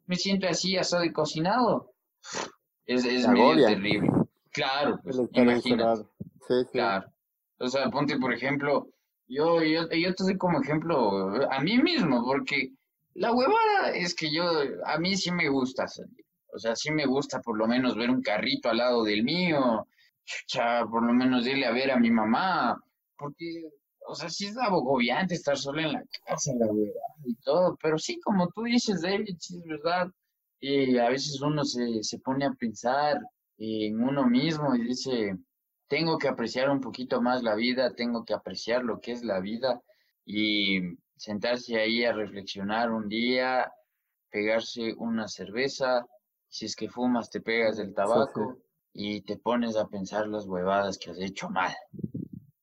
me 0.07 0.17
siento 0.17 0.47
así, 0.47 0.77
asado 0.77 1.05
y 1.05 1.13
cocinado. 1.13 1.93
Es, 2.87 3.05
es 3.05 3.27
medio 3.27 3.67
terrible. 3.67 4.11
Claro, 4.53 5.01
pues, 5.03 5.19
imagínate. 5.33 6.03
Sí, 6.47 6.55
sí. 6.65 6.67
Claro. 6.73 7.07
O 7.59 7.69
sea, 7.69 7.89
ponte, 7.91 8.19
por 8.19 8.33
ejemplo, 8.33 8.89
yo, 9.27 9.63
yo, 9.63 9.89
yo 9.89 10.15
te 10.15 10.25
doy 10.25 10.37
como 10.37 10.61
ejemplo 10.61 11.51
a 11.51 11.61
mí 11.61 11.79
mismo, 11.79 12.23
porque 12.25 12.73
la 13.15 13.33
huevada 13.33 13.91
es 13.95 14.15
que 14.15 14.31
yo, 14.31 14.45
a 14.85 14.99
mí 14.99 15.17
sí 15.17 15.31
me 15.33 15.49
gusta 15.49 15.89
salir. 15.89 16.24
O 16.55 16.59
sea, 16.59 16.77
sí 16.77 16.91
me 16.93 17.05
gusta 17.07 17.41
por 17.41 17.59
lo 17.59 17.67
menos 17.67 17.97
ver 17.97 18.11
un 18.11 18.23
carrito 18.23 18.71
al 18.71 18.79
lado 18.79 19.03
del 19.03 19.25
mío, 19.25 19.89
chucha, 20.25 20.87
por 20.87 21.05
lo 21.05 21.13
menos 21.13 21.47
irle 21.47 21.67
a 21.67 21.73
ver 21.73 21.91
a 21.91 21.99
mi 21.99 22.11
mamá, 22.11 22.81
porque, 23.19 23.71
o 24.07 24.15
sea, 24.15 24.31
sí 24.31 24.47
es 24.47 24.57
agobiante 24.57 25.35
estar 25.35 25.57
solo 25.57 25.81
en 25.81 25.93
la 25.93 26.03
casa, 26.25 26.53
la 26.59 26.67
huevada 26.67 27.17
y 27.25 27.35
todo, 27.37 27.77
pero 27.83 27.99
sí, 27.99 28.21
como 28.21 28.49
tú 28.55 28.63
dices, 28.63 29.03
David, 29.03 29.37
sí 29.39 29.59
es 29.59 29.65
verdad, 29.65 30.09
y 30.61 30.97
a 30.99 31.09
veces 31.09 31.41
uno 31.41 31.65
se, 31.65 32.03
se 32.03 32.19
pone 32.21 32.47
a 32.47 32.53
pensar 32.53 33.21
en 33.59 34.01
uno 34.01 34.27
mismo 34.27 34.75
y 34.77 34.83
dice, 34.83 35.37
tengo 35.89 36.19
que 36.19 36.29
apreciar 36.29 36.71
un 36.71 36.81
poquito 36.81 37.21
más 37.21 37.43
la 37.43 37.57
vida, 37.57 37.95
tengo 37.95 38.25
que 38.25 38.35
apreciar 38.35 38.85
lo 38.85 39.01
que 39.01 39.13
es 39.13 39.25
la 39.25 39.41
vida 39.41 39.81
y 40.25 40.81
sentarse 41.17 41.81
ahí 41.81 42.05
a 42.05 42.13
reflexionar 42.13 42.93
un 42.93 43.09
día, 43.09 43.71
pegarse 44.31 44.95
una 44.97 45.29
cerveza, 45.29 46.07
si 46.55 46.67
es 46.67 46.77
que 46.77 46.89
fumas 46.89 47.31
te 47.31 47.41
pegas 47.41 47.79
del 47.79 47.93
tabaco 47.93 48.61
y 48.93 49.23
te 49.23 49.37
pones 49.37 49.75
a 49.75 49.89
pensar 49.89 50.29
las 50.29 50.47
huevadas 50.47 50.99
que 50.99 51.11
has 51.11 51.19
hecho 51.19 51.51
mal 51.51 51.75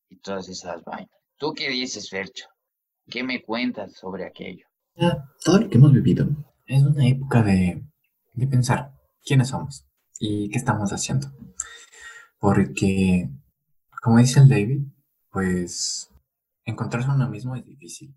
y 0.07 0.15
todas 0.19 0.47
esas 0.47 0.81
vainas. 0.85 1.11
¿Tú 1.35 1.53
qué 1.53 1.69
dices, 1.69 2.09
Fercho? 2.09 2.45
¿Qué 3.09 3.21
me 3.21 3.43
cuentas 3.43 3.91
sobre 3.95 4.25
aquello? 4.25 4.65
todo 5.43 5.59
lo 5.59 5.69
que 5.69 5.77
hemos 5.77 5.91
vivido 5.91 6.25
es 6.67 6.83
una 6.83 7.05
época 7.05 7.43
de, 7.43 7.83
de 8.33 8.47
pensar 8.47 8.93
quiénes 9.25 9.49
somos 9.49 9.85
y 10.21 10.49
qué 10.49 10.57
estamos 10.57 10.93
haciendo. 10.93 11.27
Porque, 12.39 13.29
como 14.01 14.19
dice 14.19 14.39
el 14.39 14.47
David, 14.47 14.83
pues 15.31 16.09
encontrarse 16.63 17.09
a 17.09 17.15
uno 17.15 17.27
mismo 17.27 17.57
es 17.57 17.65
difícil. 17.65 18.15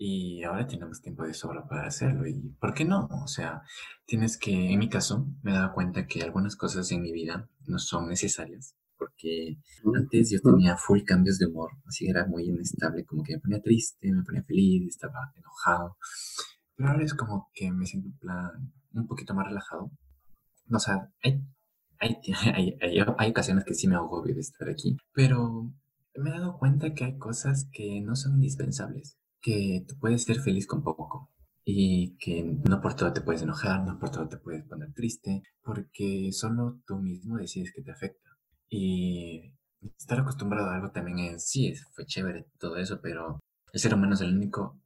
Y 0.00 0.44
ahora 0.44 0.66
tenemos 0.66 1.02
tiempo 1.02 1.24
de 1.24 1.34
sobra 1.34 1.66
para 1.66 1.88
hacerlo. 1.88 2.26
¿Y 2.26 2.54
por 2.60 2.72
qué 2.72 2.84
no? 2.84 3.08
O 3.24 3.26
sea, 3.26 3.62
tienes 4.06 4.38
que, 4.38 4.72
en 4.72 4.78
mi 4.78 4.88
caso, 4.88 5.26
me 5.42 5.50
he 5.50 5.54
dado 5.54 5.74
cuenta 5.74 6.06
que 6.06 6.22
algunas 6.22 6.54
cosas 6.54 6.90
en 6.92 7.02
mi 7.02 7.12
vida 7.12 7.48
no 7.66 7.78
son 7.78 8.08
necesarias. 8.08 8.76
Porque 8.96 9.58
antes 9.94 10.30
yo 10.30 10.40
tenía 10.40 10.76
full 10.76 11.02
cambios 11.04 11.38
de 11.38 11.46
humor, 11.46 11.70
así 11.86 12.08
era 12.08 12.26
muy 12.26 12.44
inestable, 12.44 13.04
como 13.04 13.22
que 13.22 13.34
me 13.34 13.40
ponía 13.40 13.60
triste, 13.60 14.10
me 14.12 14.24
ponía 14.24 14.42
feliz, 14.42 14.88
estaba 14.88 15.32
enojado. 15.36 15.96
Pero 16.76 16.88
ahora 16.90 17.04
es 17.04 17.14
como 17.14 17.48
que 17.54 17.70
me 17.70 17.86
siento 17.86 18.10
plan, 18.20 18.72
un 18.92 19.06
poquito 19.06 19.34
más 19.34 19.46
relajado. 19.46 19.90
O 20.70 20.78
sea, 20.78 21.10
hay 21.22 21.42
hay, 22.00 22.16
hay, 22.80 23.00
hay, 23.18 23.30
ocasiones 23.30 23.64
que 23.64 23.74
sí 23.74 23.88
me 23.88 23.96
agobio 23.96 24.34
de 24.34 24.40
estar 24.40 24.68
aquí, 24.68 24.96
pero 25.12 25.72
me 26.14 26.30
he 26.30 26.32
dado 26.32 26.56
cuenta 26.58 26.94
que 26.94 27.04
hay 27.04 27.18
cosas 27.18 27.68
que 27.72 28.00
no 28.00 28.14
son 28.14 28.34
indispensables, 28.34 29.17
que 29.40 29.84
tú 29.86 29.98
puedes 29.98 30.24
ser 30.24 30.40
feliz 30.40 30.66
con 30.66 30.82
poco 30.82 31.30
y 31.64 32.16
que 32.16 32.42
no 32.68 32.80
por 32.80 32.94
todo 32.94 33.12
te 33.12 33.20
puedes 33.20 33.42
enojar, 33.42 33.84
no 33.84 33.98
por 33.98 34.10
todo 34.10 34.28
te 34.28 34.38
puedes 34.38 34.64
poner 34.64 34.92
triste, 34.94 35.42
porque 35.62 36.30
solo 36.32 36.80
tú 36.86 36.96
mismo 36.96 37.36
decides 37.36 37.72
que 37.74 37.82
te 37.82 37.92
afecta. 37.92 38.30
Y 38.70 39.52
estar 39.98 40.20
acostumbrado 40.20 40.70
a 40.70 40.76
algo 40.76 40.90
también 40.90 41.18
es, 41.18 41.48
sí, 41.48 41.74
fue 41.92 42.06
chévere 42.06 42.46
todo 42.58 42.76
eso, 42.76 43.00
pero 43.02 43.40
el 43.72 43.80
ser 43.80 43.94
humano 43.94 44.14
es 44.14 44.22
el 44.22 44.34
único 44.34 44.80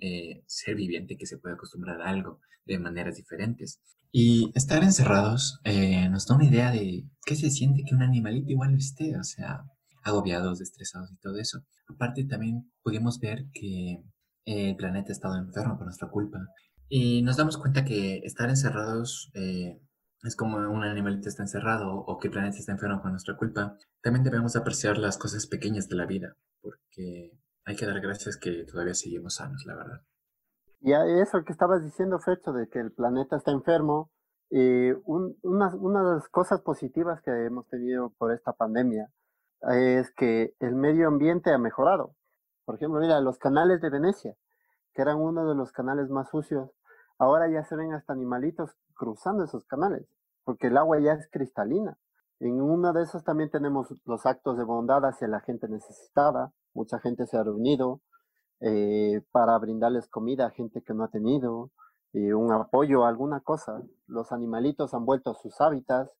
eh, 0.00 0.44
ser 0.46 0.76
viviente 0.76 1.16
que 1.16 1.26
se 1.26 1.38
puede 1.38 1.56
acostumbrar 1.56 2.00
a 2.00 2.08
algo 2.08 2.40
de 2.64 2.78
maneras 2.78 3.16
diferentes. 3.16 3.80
Y 4.12 4.52
estar 4.54 4.82
encerrados 4.84 5.60
eh, 5.64 6.08
nos 6.08 6.26
da 6.26 6.36
una 6.36 6.46
idea 6.46 6.70
de 6.70 7.04
qué 7.26 7.36
se 7.36 7.50
siente 7.50 7.82
que 7.84 7.94
un 7.94 8.02
animalito 8.02 8.52
igual 8.52 8.76
esté, 8.76 9.18
o 9.18 9.24
sea, 9.24 9.64
agobiados, 10.08 10.60
estresados 10.60 11.12
y 11.12 11.16
todo 11.18 11.38
eso. 11.38 11.60
Aparte 11.88 12.24
también 12.24 12.70
pudimos 12.82 13.18
ver 13.20 13.46
que 13.52 14.02
el 14.44 14.76
planeta 14.76 15.10
ha 15.10 15.12
estado 15.12 15.36
enfermo 15.36 15.76
por 15.76 15.86
nuestra 15.86 16.08
culpa. 16.08 16.38
Y 16.88 17.22
nos 17.22 17.36
damos 17.36 17.58
cuenta 17.58 17.84
que 17.84 18.18
estar 18.24 18.48
encerrados 18.48 19.30
eh, 19.34 19.80
es 20.22 20.36
como 20.36 20.56
un 20.56 20.82
animalito 20.82 21.28
está 21.28 21.42
encerrado 21.42 21.94
o 21.94 22.18
que 22.18 22.28
el 22.28 22.32
planeta 22.32 22.56
está 22.56 22.72
enfermo 22.72 23.00
por 23.00 23.10
nuestra 23.10 23.36
culpa. 23.36 23.76
También 24.02 24.24
debemos 24.24 24.56
apreciar 24.56 24.98
las 24.98 25.18
cosas 25.18 25.46
pequeñas 25.46 25.88
de 25.88 25.96
la 25.96 26.06
vida, 26.06 26.34
porque 26.60 27.38
hay 27.64 27.76
que 27.76 27.86
dar 27.86 28.00
gracias 28.00 28.36
que 28.36 28.64
todavía 28.64 28.94
seguimos 28.94 29.36
sanos, 29.36 29.64
la 29.66 29.76
verdad. 29.76 30.00
Y 30.80 30.92
eso 31.20 31.44
que 31.44 31.52
estabas 31.52 31.84
diciendo, 31.84 32.18
Fecho, 32.18 32.52
de 32.52 32.68
que 32.68 32.80
el 32.80 32.92
planeta 32.92 33.36
está 33.36 33.50
enfermo, 33.50 34.10
y 34.50 34.90
una, 35.04 35.74
una 35.74 36.02
de 36.02 36.14
las 36.16 36.28
cosas 36.28 36.62
positivas 36.62 37.20
que 37.22 37.30
hemos 37.30 37.68
tenido 37.68 38.14
por 38.16 38.32
esta 38.32 38.54
pandemia 38.54 39.10
es 39.62 40.10
que 40.12 40.54
el 40.60 40.74
medio 40.74 41.08
ambiente 41.08 41.52
ha 41.52 41.58
mejorado. 41.58 42.14
Por 42.64 42.76
ejemplo, 42.76 43.00
mira, 43.00 43.20
los 43.20 43.38
canales 43.38 43.80
de 43.80 43.90
Venecia, 43.90 44.36
que 44.94 45.02
eran 45.02 45.18
uno 45.18 45.48
de 45.48 45.54
los 45.54 45.72
canales 45.72 46.10
más 46.10 46.28
sucios, 46.30 46.70
ahora 47.18 47.48
ya 47.48 47.64
se 47.64 47.76
ven 47.76 47.92
hasta 47.92 48.12
animalitos 48.12 48.70
cruzando 48.94 49.44
esos 49.44 49.64
canales, 49.64 50.06
porque 50.44 50.68
el 50.68 50.76
agua 50.76 50.98
ya 51.00 51.14
es 51.14 51.28
cristalina. 51.30 51.98
En 52.40 52.60
uno 52.60 52.92
de 52.92 53.02
esos 53.02 53.24
también 53.24 53.50
tenemos 53.50 53.88
los 54.04 54.26
actos 54.26 54.58
de 54.58 54.64
bondad 54.64 55.04
hacia 55.04 55.26
la 55.26 55.40
gente 55.40 55.68
necesitada. 55.68 56.52
Mucha 56.72 57.00
gente 57.00 57.26
se 57.26 57.36
ha 57.36 57.42
reunido 57.42 58.00
eh, 58.60 59.22
para 59.32 59.58
brindarles 59.58 60.08
comida 60.08 60.46
a 60.46 60.50
gente 60.50 60.82
que 60.82 60.94
no 60.94 61.04
ha 61.04 61.08
tenido, 61.08 61.70
y 62.12 62.32
un 62.32 62.52
apoyo, 62.52 63.04
alguna 63.04 63.40
cosa. 63.40 63.82
Los 64.06 64.32
animalitos 64.32 64.94
han 64.94 65.04
vuelto 65.04 65.30
a 65.30 65.34
sus 65.34 65.60
hábitats. 65.60 66.10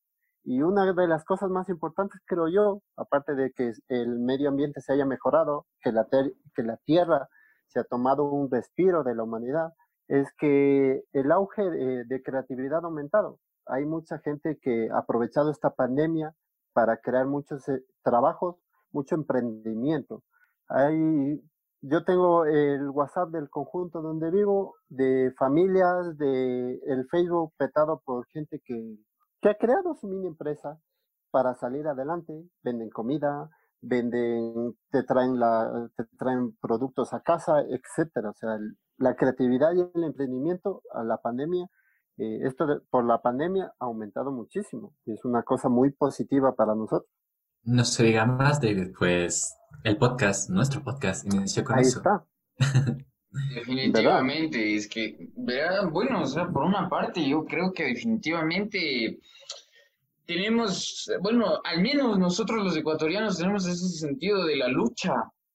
Y 0.44 0.62
una 0.62 0.92
de 0.92 1.09
las 1.09 1.24
cosas 1.24 1.51
más 1.51 1.68
importantes, 1.68 2.20
creo 2.24 2.48
yo, 2.48 2.83
aparte 2.96 3.35
de 3.35 3.53
que 3.53 3.72
el 3.88 4.18
medio 4.18 4.48
ambiente 4.48 4.81
se 4.81 4.92
haya 4.92 5.05
mejorado, 5.05 5.66
que 5.83 5.92
la, 5.92 6.07
que 6.55 6.62
la 6.62 6.77
tierra 6.79 7.29
se 7.66 7.81
ha 7.81 7.85
tomado 7.85 8.24
un 8.24 8.51
respiro 8.51 9.05
de 9.05 9.14
la 9.14 9.24
humanidad, 9.24 9.72
es 10.09 10.33
que 10.38 11.05
el 11.12 11.31
auge 11.33 11.62
de, 11.62 12.22
creatividad 12.22 12.83
ha 12.85 12.87
aumentado. 12.87 13.38
Hay 13.66 13.85
mucha 13.85 14.18
gente 14.20 14.59
que 14.61 14.88
ha 14.90 14.98
aprovechado 14.98 15.51
esta 15.51 15.70
pandemia 15.70 16.35
para 16.72 16.96
crear 16.96 17.27
muchos 17.27 17.68
eh, 17.68 17.85
trabajos, 18.03 18.57
mucho 18.90 19.14
emprendimiento. 19.14 20.22
Hay, 20.68 21.42
yo 21.83 22.05
tengo 22.05 22.46
el 22.46 22.88
WhatsApp 22.88 23.31
del 23.31 23.51
conjunto 23.51 24.01
donde 24.01 24.31
vivo, 24.31 24.77
de 24.88 25.33
familias, 25.38 26.16
de 26.16 26.81
el 26.87 27.07
Facebook 27.11 27.53
petado 27.59 28.01
por 28.05 28.27
gente 28.29 28.61
que, 28.64 28.96
que 29.40 29.48
ha 29.51 29.55
creado 29.55 29.94
su 29.94 30.09
mini 30.09 30.27
empresa 30.27 30.79
para 31.31 31.55
salir 31.55 31.87
adelante, 31.87 32.33
venden 32.62 32.90
comida, 32.90 33.51
venden, 33.81 34.77
te 34.90 35.03
traen, 35.05 35.38
la, 35.38 35.88
te 35.96 36.05
traen 36.18 36.57
productos 36.61 37.12
a 37.12 37.20
casa, 37.20 37.61
etcétera. 37.61 38.31
O 38.31 38.35
sea, 38.35 38.59
la 38.96 39.14
creatividad 39.14 39.72
y 39.74 39.81
el 39.81 40.05
emprendimiento 40.05 40.83
a 40.92 41.05
la 41.05 41.18
pandemia, 41.18 41.66
eh, 42.16 42.40
esto 42.42 42.66
por 42.90 43.05
la 43.05 43.20
pandemia 43.20 43.72
ha 43.79 43.85
aumentado 43.85 44.33
muchísimo. 44.33 44.94
Y 45.05 45.14
es 45.14 45.24
una 45.24 45.42
cosa 45.42 45.68
muy 45.68 45.92
positiva 45.92 46.55
para 46.55 46.74
nosotros. 46.74 47.11
No 47.64 47.85
se 47.85 48.05
diga 48.05 48.24
más, 48.24 48.61
David, 48.61 48.92
pues 48.98 49.57
el 49.85 49.98
podcast, 49.98 50.48
nuestro 50.51 50.83
podcast, 50.83 51.27
inició 51.27 51.64
con 51.64 51.77
Ahí 51.77 51.83
eso. 51.83 51.98
está. 51.98 52.24
Definitivamente, 53.31 54.75
es 54.75 54.88
que, 54.88 55.17
verán, 55.37 55.93
bueno, 55.93 56.23
o 56.23 56.27
sea, 56.27 56.49
por 56.49 56.64
una 56.64 56.88
parte 56.88 57.29
yo 57.29 57.45
creo 57.45 57.73
que 57.73 57.85
definitivamente 57.85 59.19
tenemos, 60.25 61.11
bueno, 61.21 61.61
al 61.64 61.81
menos 61.81 62.19
nosotros 62.19 62.64
los 62.64 62.77
ecuatorianos 62.77 63.38
tenemos 63.38 63.67
ese 63.67 63.88
sentido 63.88 64.45
de 64.45 64.57
la 64.57 64.69
lucha, 64.69 65.12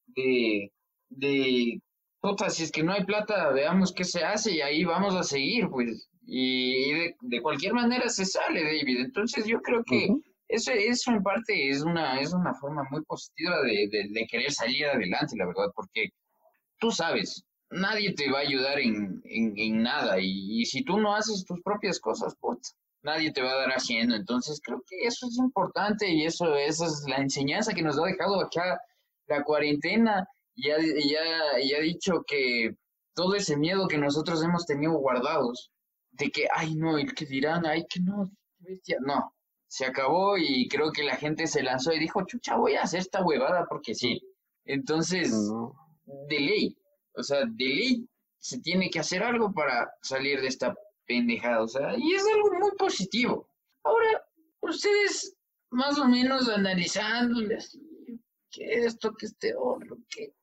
de, 0.08 0.72
de, 1.10 1.82
puta, 2.20 2.50
si 2.50 2.64
es 2.64 2.72
que 2.72 2.84
no 2.84 2.94
hay 2.94 3.06
plata, 3.06 3.50
veamos 3.50 3.92
qué 3.94 4.04
se 4.04 4.24
hace 4.24 4.54
y 4.54 4.62
ahí 4.62 4.84
vamos 4.84 5.16
a 5.16 5.24
seguir, 5.24 5.68
pues, 5.70 6.08
y, 6.26 6.92
de, 6.92 7.42
cualquier 7.42 7.74
manera 7.74 8.08
se 8.10 8.26
sale, 8.26 8.64
David. 8.64 9.00
Entonces 9.00 9.46
yo 9.46 9.60
creo 9.62 9.84
que 9.84 10.08
eso, 10.48 10.72
eso 10.72 11.12
en 11.12 11.22
parte 11.22 11.70
es 11.70 11.82
una, 11.82 12.20
es 12.20 12.34
una 12.34 12.54
forma 12.54 12.84
muy 12.92 13.04
positiva 13.04 13.62
de, 13.62 13.90
de, 14.10 14.28
querer 14.28 14.52
salir 14.52 14.86
adelante, 14.86 15.36
la 15.38 15.48
verdad, 15.48 15.72
porque 15.76 16.10
tú 16.80 16.92
sabes, 16.92 17.44
nadie 17.74 18.14
te 18.14 18.32
va 18.32 18.40
a 18.40 18.42
ayudar 18.42 18.80
en, 18.80 19.22
en, 19.26 19.84
nada 19.84 20.20
y, 20.20 20.62
y, 20.62 20.66
si 20.66 20.84
tú 20.84 20.98
no 21.00 21.16
haces 21.16 21.46
tus 21.46 21.62
propias 21.62 22.00
cosas, 22.00 22.36
puta 22.40 22.70
nadie 23.04 23.32
te 23.32 23.42
va 23.42 23.52
a 23.52 23.58
dar 23.58 23.70
haciendo. 23.72 24.16
Entonces 24.16 24.60
creo 24.64 24.82
que 24.88 25.06
eso 25.06 25.28
es 25.28 25.38
importante 25.38 26.10
y 26.10 26.26
eso, 26.26 26.56
esa 26.56 26.88
es 26.88 27.04
la 27.08 27.18
enseñanza 27.18 27.74
que 27.74 27.84
nos 27.84 28.00
ha 28.00 28.06
dejado 28.06 28.40
acá 28.42 28.80
la 29.28 29.44
cuarentena. 29.44 30.28
Ya, 30.56 30.78
ya, 30.80 31.60
ya 31.64 31.78
ha 31.78 31.82
dicho 31.82 32.24
que 32.26 32.76
todo 33.16 33.36
ese 33.36 33.58
miedo 33.58 33.88
que 33.88 33.98
nosotros 33.98 34.44
hemos 34.44 34.66
tenido 34.66 34.94
guardados, 34.94 35.72
de 36.12 36.30
que, 36.30 36.48
ay, 36.54 36.76
no, 36.76 36.98
el 36.98 37.14
que 37.14 37.26
dirán, 37.26 37.66
ay, 37.66 37.86
que 37.90 38.00
no, 38.00 38.30
bestia, 38.60 38.98
no, 39.02 39.34
se 39.68 39.86
acabó 39.86 40.38
y 40.38 40.68
creo 40.68 40.92
que 40.92 41.04
la 41.04 41.16
gente 41.16 41.48
se 41.48 41.64
lanzó 41.64 41.92
y 41.92 42.00
dijo, 42.00 42.24
chucha, 42.26 42.56
voy 42.56 42.76
a 42.76 42.84
hacer 42.84 43.00
esta 43.00 43.24
huevada 43.24 43.66
porque 43.68 43.96
sí. 43.96 44.22
Entonces, 44.66 45.34
de 46.30 46.40
ley, 46.40 46.78
o 47.16 47.24
sea, 47.24 47.46
de 47.46 48.06
se 48.38 48.60
tiene 48.60 48.90
que 48.90 49.00
hacer 49.00 49.24
algo 49.24 49.54
para 49.54 49.90
salir 50.02 50.42
de 50.42 50.48
esta 50.48 50.76
pendejada, 51.06 51.64
o 51.64 51.68
sea, 51.68 51.96
y 51.98 52.14
es 52.14 52.26
algo 52.34 52.60
muy 52.60 52.72
positivo. 52.78 53.48
Ahora, 53.84 54.22
ustedes 54.62 55.36
más 55.72 55.98
o 55.98 56.06
menos 56.06 56.50
analizándoles, 56.50 57.80
que 58.52 58.66
esto, 58.86 59.14
que 59.18 59.26
este 59.26 59.54
otro, 59.58 59.98
¿qué, 60.10 60.34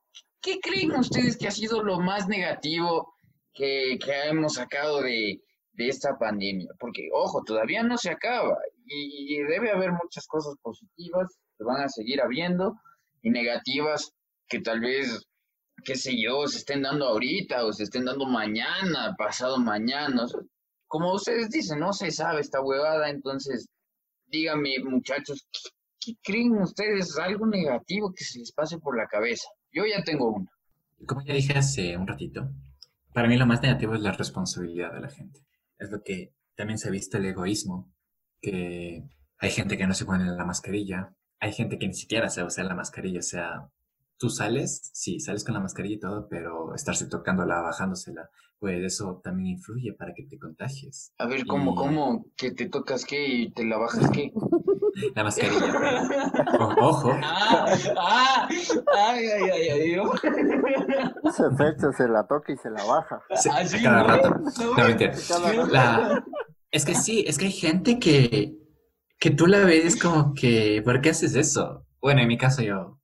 ¿qué 0.41 0.59
creen 0.61 0.93
ustedes 0.93 1.37
que 1.37 1.49
ha 1.49 1.53
sido 1.53 1.83
lo 1.83 2.01
más 2.01 2.27
negativo 2.27 3.15
que, 3.53 3.99
que 4.03 4.29
hemos 4.29 4.55
sacado 4.55 5.03
de, 5.03 5.41
de 5.73 5.89
esta 5.89 6.19
pandemia? 6.19 6.71
Porque, 6.79 7.09
ojo, 7.13 7.43
todavía 7.45 7.83
no 7.83 7.97
se 7.97 8.11
acaba 8.11 8.59
y 8.87 9.39
debe 9.43 9.71
haber 9.71 9.93
muchas 9.93 10.27
cosas 10.27 10.57
positivas 10.63 11.39
que 11.57 11.65
van 11.65 11.83
a 11.83 11.89
seguir 11.89 12.21
habiendo 12.21 12.75
y 13.23 13.31
negativas 13.31 14.13
que 14.49 14.61
tal 14.61 14.81
vez 14.81 15.30
qué 15.85 15.97
sé 15.97 16.21
yo, 16.21 16.47
se 16.47 16.59
estén 16.59 16.83
dando 16.83 17.07
ahorita 17.07 17.65
o 17.65 17.73
se 17.73 17.85
estén 17.85 18.05
dando 18.05 18.27
mañana, 18.27 19.15
pasado 19.17 19.59
mañana. 19.59 20.27
como 20.87 21.15
ustedes 21.15 21.51
dicen, 21.51 21.81
no 21.81 21.93
se 21.93 22.11
sabe 22.11 22.41
esta 22.41 22.61
huevada, 22.61 23.09
entonces 23.11 23.69
díganme 24.27 24.79
muchachos, 24.85 25.47
¿qué, 26.01 26.13
creen 26.23 26.53
ustedes? 26.59 27.19
¿Algo 27.19 27.47
negativo 27.47 28.13
que 28.13 28.25
se 28.25 28.39
les 28.39 28.53
pase 28.53 28.79
por 28.79 28.97
la 28.97 29.07
cabeza? 29.07 29.49
Yo 29.73 29.85
ya 29.87 30.03
tengo 30.03 30.33
uno. 30.33 30.49
Como 31.07 31.23
ya 31.25 31.35
dije 31.35 31.57
hace 31.57 31.97
un 31.97 32.07
ratito, 32.07 32.51
para 33.13 33.29
mí 33.29 33.37
lo 33.37 33.47
más 33.47 33.63
negativo 33.63 33.95
es 33.95 34.01
la 34.01 34.13
responsabilidad 34.13 34.93
de 34.93 35.01
la 35.01 35.09
gente. 35.09 35.41
Es 35.79 35.91
lo 35.91 36.03
que 36.03 36.33
también 36.55 36.79
se 36.79 36.89
ha 36.89 36.93
visto 36.93 37.17
el 37.17 37.27
egoísmo, 37.27 37.91
que 38.41 39.03
hay 39.39 39.51
gente 39.51 39.77
que 39.77 39.87
no 39.87 39.95
se 39.95 40.05
pone 40.05 40.25
la 40.25 40.45
mascarilla, 40.45 41.15
hay 41.41 41.53
gente 41.53 41.79
que 41.79 41.87
ni 41.87 41.95
siquiera 41.95 42.29
se 42.29 42.45
usa 42.45 42.65
la 42.65 42.75
mascarilla, 42.75 43.21
o 43.21 43.23
sea, 43.23 43.71
tú 44.21 44.29
sales, 44.29 44.91
sí, 44.93 45.19
sales 45.19 45.45
con 45.45 45.55
la 45.55 45.61
mascarilla 45.61 45.97
y 45.97 45.99
todo, 45.99 46.29
pero 46.29 46.75
estarse 46.75 47.07
tocándola, 47.07 47.63
bajándosela, 47.63 48.29
pues 48.59 48.85
eso 48.85 49.19
también 49.25 49.57
influye 49.57 49.95
para 49.95 50.13
que 50.13 50.25
te 50.25 50.39
contagies. 50.39 51.15
A 51.19 51.27
ver, 51.27 51.47
¿cómo, 51.47 51.75
cómo? 51.75 52.27
¿Que 52.37 52.51
te 52.53 52.69
tocas 52.69 53.07
qué 53.07 53.27
y 53.27 53.51
te 53.51 53.65
la 53.65 53.79
bajas 53.79 54.11
qué? 54.11 54.31
La 55.15 55.25
mascarilla. 55.25 56.09
ojo. 56.81 57.13
Ah, 57.23 57.65
ah, 57.97 58.49
ay, 58.51 59.27
ay, 59.27 59.51
ay, 59.51 59.69
ay. 59.71 60.03
Ese 61.25 61.47
efecto 61.47 61.93
se 61.93 62.09
la 62.09 62.27
toca 62.27 62.53
y 62.53 62.57
se 62.57 62.69
la 62.69 62.85
baja. 62.85 63.23
¿Ah, 63.31 63.63
cada 63.83 64.03
rato. 64.03 64.37
La... 65.71 66.25
Es 66.71 66.85
que 66.85 66.95
sí, 66.95 67.25
es 67.27 67.39
que 67.39 67.47
hay 67.47 67.53
gente 67.53 67.99
que, 67.99 68.59
que 69.19 69.31
tú 69.31 69.47
la 69.47 69.61
ves 69.61 69.99
como 69.99 70.35
que, 70.35 70.83
¿por 70.85 71.01
qué 71.01 71.11
haces 71.11 71.35
eso? 71.37 71.87
Bueno, 72.03 72.21
en 72.21 72.29
mi 72.29 72.37
caso 72.37 72.61
yo 72.63 73.00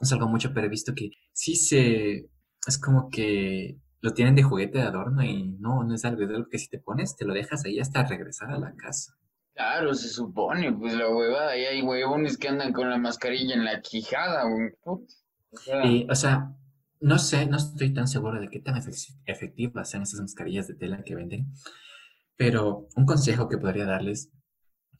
es 0.00 0.12
algo 0.12 0.28
mucho, 0.28 0.52
pero 0.52 0.66
he 0.66 0.70
visto 0.70 0.94
que 0.94 1.10
sí 1.32 1.56
se, 1.56 2.28
es 2.66 2.78
como 2.78 3.08
que 3.10 3.78
lo 4.00 4.12
tienen 4.14 4.34
de 4.34 4.42
juguete 4.42 4.78
de 4.78 4.84
adorno 4.84 5.22
y 5.22 5.48
no, 5.58 5.82
no 5.84 5.94
es 5.94 6.04
algo, 6.04 6.22
es 6.22 6.30
algo 6.30 6.48
que 6.48 6.58
si 6.58 6.68
te 6.68 6.78
pones, 6.78 7.16
te 7.16 7.24
lo 7.24 7.34
dejas 7.34 7.64
ahí 7.64 7.80
hasta 7.80 8.04
regresar 8.04 8.50
a 8.50 8.58
la 8.58 8.74
casa. 8.74 9.14
Claro, 9.54 9.94
se 9.94 10.08
supone, 10.08 10.72
pues 10.72 10.94
la 10.94 11.08
huevada, 11.08 11.52
ahí 11.52 11.64
hay 11.64 11.82
huevones 11.82 12.36
que 12.36 12.48
andan 12.48 12.72
con 12.72 12.90
la 12.90 12.98
mascarilla 12.98 13.54
en 13.54 13.64
la 13.64 13.80
quijada. 13.80 14.44
O 14.84 15.00
sea, 15.58 15.86
y, 15.86 16.06
o 16.10 16.14
sea, 16.14 16.54
no 17.00 17.18
sé, 17.18 17.46
no 17.46 17.56
estoy 17.56 17.92
tan 17.94 18.06
seguro 18.06 18.40
de 18.40 18.48
qué 18.50 18.60
tan 18.60 18.76
efectivas 19.24 19.90
sean 19.90 20.02
esas 20.02 20.20
mascarillas 20.20 20.68
de 20.68 20.74
tela 20.74 21.02
que 21.02 21.14
venden, 21.14 21.52
pero 22.36 22.88
un 22.96 23.06
consejo 23.06 23.48
que 23.48 23.58
podría 23.58 23.86
darles, 23.86 24.30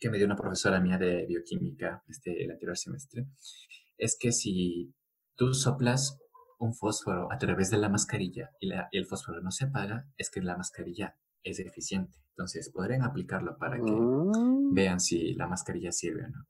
que 0.00 0.10
me 0.10 0.16
dio 0.16 0.26
una 0.26 0.36
profesora 0.36 0.80
mía 0.80 0.98
de 0.98 1.26
bioquímica 1.26 2.02
este, 2.08 2.42
el 2.44 2.50
anterior 2.50 2.76
semestre, 2.76 3.26
es 3.98 4.16
que 4.18 4.32
si 4.32 4.94
tú 5.36 5.54
soplas 5.54 6.18
un 6.58 6.74
fósforo 6.74 7.30
a 7.30 7.38
través 7.38 7.70
de 7.70 7.78
la 7.78 7.88
mascarilla 7.88 8.50
y, 8.60 8.70
el 8.92 9.06
fósforo 9.06 9.40
no 9.42 9.50
se 9.50 9.66
apaga, 9.66 10.06
es 10.16 10.30
que 10.30 10.40
la 10.40 10.56
mascarilla 10.56 11.16
es 11.42 11.58
eficiente. 11.58 12.18
Entonces, 12.30 12.70
podrían 12.70 13.02
aplicarlo 13.02 13.56
para 13.58 13.76
que 13.76 13.90
mm. 13.90 14.74
vean 14.74 15.00
si 15.00 15.34
la 15.34 15.46
mascarilla 15.46 15.92
sirve 15.92 16.24
o 16.24 16.28
no. 16.28 16.46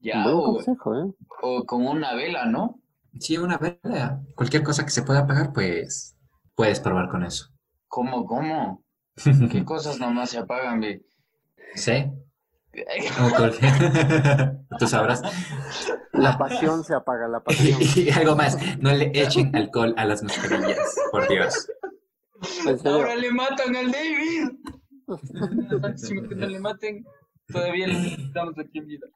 Ya, 0.00 0.26
o, 0.28 0.60
¿eh? 0.60 1.12
o 1.42 1.64
con 1.66 1.84
una 1.84 2.14
vela, 2.14 2.46
¿no? 2.46 2.80
Sí, 3.18 3.36
una 3.36 3.58
vela. 3.58 4.22
Cualquier 4.36 4.62
cosa 4.62 4.84
que 4.84 4.90
se 4.90 5.02
pueda 5.02 5.20
apagar, 5.20 5.52
pues 5.52 6.16
puedes 6.54 6.80
probar 6.80 7.08
con 7.08 7.24
eso. 7.24 7.48
¿Cómo, 7.88 8.24
cómo? 8.26 8.84
¿Qué 9.50 9.64
cosas 9.64 9.98
nomás 9.98 10.30
se 10.30 10.38
apagan, 10.38 10.80
ve? 10.80 11.04
Sí. 11.74 12.10
Tú 14.78 14.86
sabrás. 14.86 15.22
La 16.12 16.36
pasión 16.38 16.84
se 16.84 16.94
apaga, 16.94 17.28
la 17.28 17.40
pasión. 17.40 17.78
y 17.96 18.10
algo 18.10 18.36
más, 18.36 18.58
no 18.80 18.92
le 18.92 19.10
echen 19.14 19.54
alcohol 19.54 19.94
a 19.96 20.04
las 20.04 20.22
mascarillas, 20.22 20.96
por 21.10 21.28
Dios. 21.28 21.68
Ahora 22.84 23.16
le 23.16 23.32
matan 23.32 23.76
al 23.76 23.90
David. 23.90 24.48
Que 26.28 26.34
no 26.34 26.46
le 26.46 26.60
maten, 26.60 27.04
todavía 27.46 27.86
le 27.86 27.94
necesitamos 27.94 28.58
aquí 28.58 28.78
en 28.78 28.86
vida. 28.86 29.06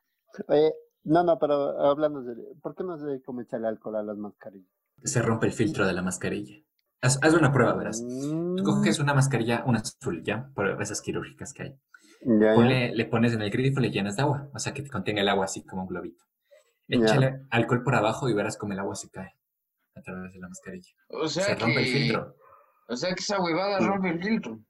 Oye, 0.49 0.73
no, 1.05 1.23
no, 1.23 1.39
pero 1.39 1.79
hablando 1.81 2.23
de... 2.23 2.35
¿Por 2.63 2.75
qué 2.75 2.85
no 2.85 2.97
se 2.97 3.23
como 3.23 3.43
echarle 3.43 3.69
alcohol 3.69 3.97
a 3.97 4.03
las 4.03 4.17
mascarillas? 4.17 4.71
Se 5.05 5.21
rompe 5.21 5.47
el 5.47 5.53
filtro 5.53 5.87
de 5.87 5.93
la 5.93 6.03
mascarilla. 6.03 6.57
Haz, 7.03 7.19
haz 7.23 7.35
una 7.35 7.53
prueba, 7.53 7.75
verás. 7.75 8.01
Tú 8.01 8.07
Mm, 8.07 8.63
coges 8.63 9.01
una 9.01 9.13
mascarilla, 9.13 9.65
una 9.67 9.81
azul, 9.81 10.23
¿ya? 10.25 10.49
Por 10.55 10.81
esas 10.81 11.03
quirúrgicas 11.03 11.53
que 11.53 11.63
hay. 11.65 11.79
Ya, 12.25 12.47
ya. 12.47 12.55
Ponle- 12.55 12.93
le 12.95 13.05
pones 13.07 13.33
en 13.33 13.43
el 13.43 13.51
grifo, 13.51 13.81
le 13.81 13.91
llenas 13.91 14.17
de 14.17 14.23
agua, 14.23 14.49
o 14.55 14.59
sea, 14.59 14.73
que 14.73 14.83
te 14.83 14.91
contenga 14.91 15.23
el 15.23 15.29
agua 15.29 15.45
así 15.47 15.65
como 15.65 15.83
un 15.83 15.89
globito. 15.89 16.25
Ya. 16.89 16.99
Échale 16.99 17.41
alcohol 17.51 17.83
por 17.83 17.95
abajo 17.95 18.29
y 18.29 18.35
verás 18.35 18.57
como 18.57 18.73
el 18.73 18.79
agua 18.79 18.95
se 18.95 19.11
cae 19.11 19.35
a 19.95 20.01
través 20.03 20.33
de 20.33 20.39
la 20.39 20.49
mascarilla. 20.49 20.93
O 21.09 21.29
Se 21.29 21.43
sea 21.43 21.55
rompe 21.55 21.81
el 21.81 21.87
filtro. 21.87 22.37
o 22.89 22.97
sea 22.97 23.15
que 23.15 23.21
esa 23.21 23.41
huevada 23.41 23.79
rompe 23.81 24.11
el 24.11 24.23
filtro. 24.23 24.61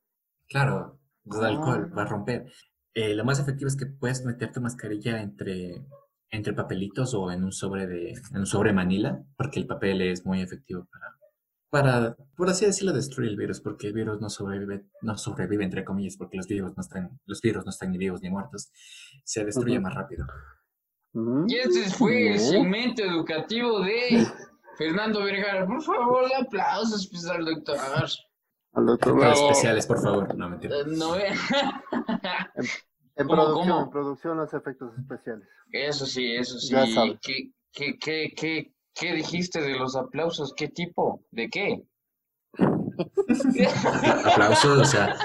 Claro, 0.49 0.99
el 1.27 1.45
alcohol 1.45 1.88
Ah. 1.91 1.95
va 1.97 2.03
a 2.03 2.07
romper. 2.07 2.47
Eh, 2.95 3.15
lo 3.15 3.25
más 3.25 3.38
efectivo 3.41 3.69
es 3.69 3.77
que 3.77 3.87
puedes 3.87 4.25
meter 4.25 4.53
tu 4.53 4.61
mascarilla 4.61 5.21
entre, 5.23 5.83
entre 6.31 6.53
papelitos 6.53 7.15
o 7.15 7.31
en 7.31 7.43
un 7.45 7.53
sobre 7.53 7.87
de, 7.87 8.11
en 8.12 8.38
un 8.38 8.47
sobre 8.47 8.73
manila, 8.73 9.23
porque 9.37 9.61
el 9.61 9.67
papel 9.67 10.03
es 10.03 10.25
muy 10.27 10.43
efectivo 10.43 10.87
para, 10.93 11.07
para, 11.73 12.15
por 12.37 12.51
así 12.51 12.67
decirlo, 12.67 12.93
destruir 12.93 13.31
el 13.31 13.37
virus, 13.39 13.61
porque 13.63 13.87
el 13.87 13.95
virus 13.95 14.21
no 14.21 14.29
sobrevive, 14.29 14.85
no 15.01 15.17
sobrevive 15.17 15.65
entre 15.65 15.85
comillas, 15.87 16.19
porque 16.19 16.37
los 16.37 16.47
virus 16.47 16.77
no 16.77 16.83
están, 16.83 17.19
los 17.25 17.41
virus 17.41 17.65
no 17.65 17.71
están 17.71 17.91
ni 17.93 17.97
vivos 17.97 18.21
ni 18.21 18.29
muertos, 18.29 18.71
se 19.25 19.43
destruye 19.43 19.81
más 19.81 19.95
rápido. 19.95 20.27
Mm, 21.15 21.47
Y 21.49 21.55
este 21.57 21.89
fue 21.97 22.29
el 22.33 22.35
¿eh? 22.37 22.39
segmento 22.39 23.03
educativo 23.03 23.81
de 23.81 24.27
Fernando 24.77 25.25
Vergara. 25.25 25.67
Por 25.67 25.83
favor, 25.83 26.25
aplausos 26.39 27.09
pues, 27.11 27.25
al 27.27 27.47
doctor. 27.47 27.79
Al 28.75 28.87
doctor 28.87 29.15
Bravo. 29.19 29.51
especiales, 29.51 29.87
por 29.87 30.03
favor, 30.03 30.35
no 30.37 30.51
mentira. 30.51 30.77
Eh, 30.77 30.85
No 30.89 31.13
ve- 31.13 31.29
En 33.17 33.27
¿Cómo, 33.27 33.43
producción, 33.43 33.69
cómo? 33.69 33.85
en 33.85 33.91
producción 33.91 34.37
los 34.37 34.53
efectos 34.55 34.99
especiales. 34.99 35.49
Eso 35.73 36.05
sí, 36.05 36.35
eso 36.35 36.59
sí. 36.59 36.73
Ya 36.75 36.87
sabes. 36.87 37.19
¿Qué, 37.23 37.51
qué, 37.73 37.99
qué, 37.99 38.33
qué, 38.37 38.75
qué 38.94 39.14
dijiste 39.14 39.61
de 39.61 39.78
los 39.78 39.96
aplausos? 39.96 40.52
¿Qué 40.57 40.68
tipo? 40.68 41.24
¿De 41.31 41.48
qué? 41.48 41.83
Aplausos, 44.24 44.78
o 44.78 44.85
sea, 44.85 45.16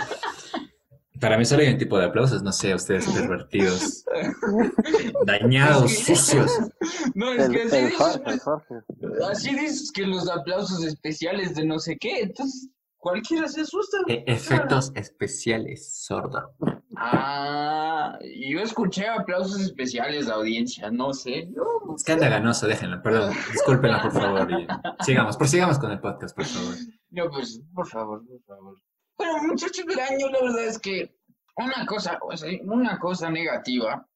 para 1.20 1.38
mí 1.38 1.46
solo 1.46 1.64
hay 1.64 1.70
un 1.70 1.78
tipo 1.78 1.98
de 1.98 2.06
aplausos, 2.06 2.44
no 2.44 2.52
sé, 2.52 2.74
ustedes 2.74 3.10
pervertidos, 3.10 4.06
dañados, 5.26 5.92
sucios. 5.92 6.52
No, 7.16 7.32
es 7.34 7.46
El, 7.46 7.52
que 7.52 7.64
así 7.64 7.86
dices, 7.86 9.22
así 9.30 9.56
dices 9.56 9.92
que 9.92 10.04
los 10.04 10.30
aplausos 10.30 10.84
especiales 10.84 11.56
de 11.56 11.66
no 11.66 11.80
sé 11.80 11.98
qué, 11.98 12.22
entonces 12.22 12.70
cualquiera 12.98 13.48
se 13.48 13.62
asusta. 13.62 13.98
E- 14.08 14.24
efectos 14.28 14.92
especiales, 14.96 15.96
sordo. 16.06 16.54
Ah, 17.00 18.18
yo 18.22 18.60
escuché 18.60 19.08
aplausos 19.08 19.62
especiales 19.62 20.26
de 20.26 20.34
audiencia, 20.34 20.90
no 20.90 21.14
sé. 21.14 21.48
No, 21.48 21.96
Es 21.96 22.04
que 22.04 22.14
anda 22.14 22.28
ganoso, 22.28 22.68
déjenlo, 22.68 23.02
perdón, 23.04 23.34
discúlpenla, 23.52 24.02
por 24.02 24.12
favor. 24.12 24.52
y 24.52 24.68
sigamos, 25.04 25.38
prosigamos 25.38 25.78
con 25.78 25.92
el 25.92 26.00
podcast, 26.00 26.36
por 26.36 26.46
favor. 26.46 26.76
no, 27.12 27.30
pues, 27.30 27.62
por 27.74 27.88
favor, 27.88 28.26
por 28.28 28.42
favor. 28.44 28.82
Bueno, 29.18 29.34
muchachos 29.44 29.86
del 29.86 30.00
año, 30.00 30.30
la 30.30 30.42
verdad 30.42 30.66
es 30.66 30.80
que 30.80 31.16
una 31.56 31.86
cosa, 31.86 32.18
o 32.22 32.36
sea, 32.36 32.52
una 32.64 32.98
cosa 33.00 33.30
negativa, 33.30 34.08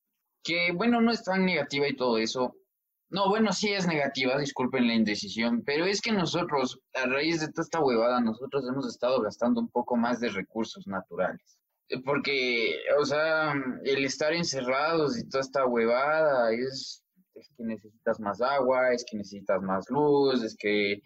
que 0.43 0.71
bueno, 0.73 1.01
no 1.01 1.11
es 1.11 1.23
tan 1.23 1.45
negativa 1.45 1.87
y 1.87 1.95
todo 1.95 2.17
eso. 2.17 2.55
No, 3.09 3.27
bueno, 3.29 3.51
sí 3.51 3.73
es 3.73 3.85
negativa, 3.87 4.37
disculpen 4.37 4.87
la 4.87 4.93
indecisión, 4.93 5.63
pero 5.65 5.85
es 5.85 6.01
que 6.01 6.13
nosotros, 6.13 6.79
a 6.93 7.05
raíz 7.07 7.41
de 7.41 7.49
toda 7.51 7.63
esta 7.63 7.81
huevada, 7.81 8.21
nosotros 8.21 8.63
hemos 8.67 8.87
estado 8.87 9.21
gastando 9.21 9.59
un 9.59 9.69
poco 9.69 9.97
más 9.97 10.19
de 10.19 10.29
recursos 10.29 10.87
naturales. 10.87 11.60
Eh, 11.91 12.01
Porque, 12.03 12.77
o 12.99 13.05
sea, 13.05 13.53
el 13.83 14.05
estar 14.05 14.33
encerrados 14.33 15.17
y 15.17 15.27
toda 15.27 15.41
esta 15.41 15.65
huevada 15.65 16.51
es, 16.53 17.03
es 17.35 17.49
que 17.55 17.63
necesitas 17.63 18.19
más 18.19 18.41
agua, 18.41 18.93
es 18.93 19.05
que 19.09 19.17
necesitas 19.17 19.61
más 19.61 19.85
luz, 19.89 20.43
es 20.43 20.55
que, 20.57 21.01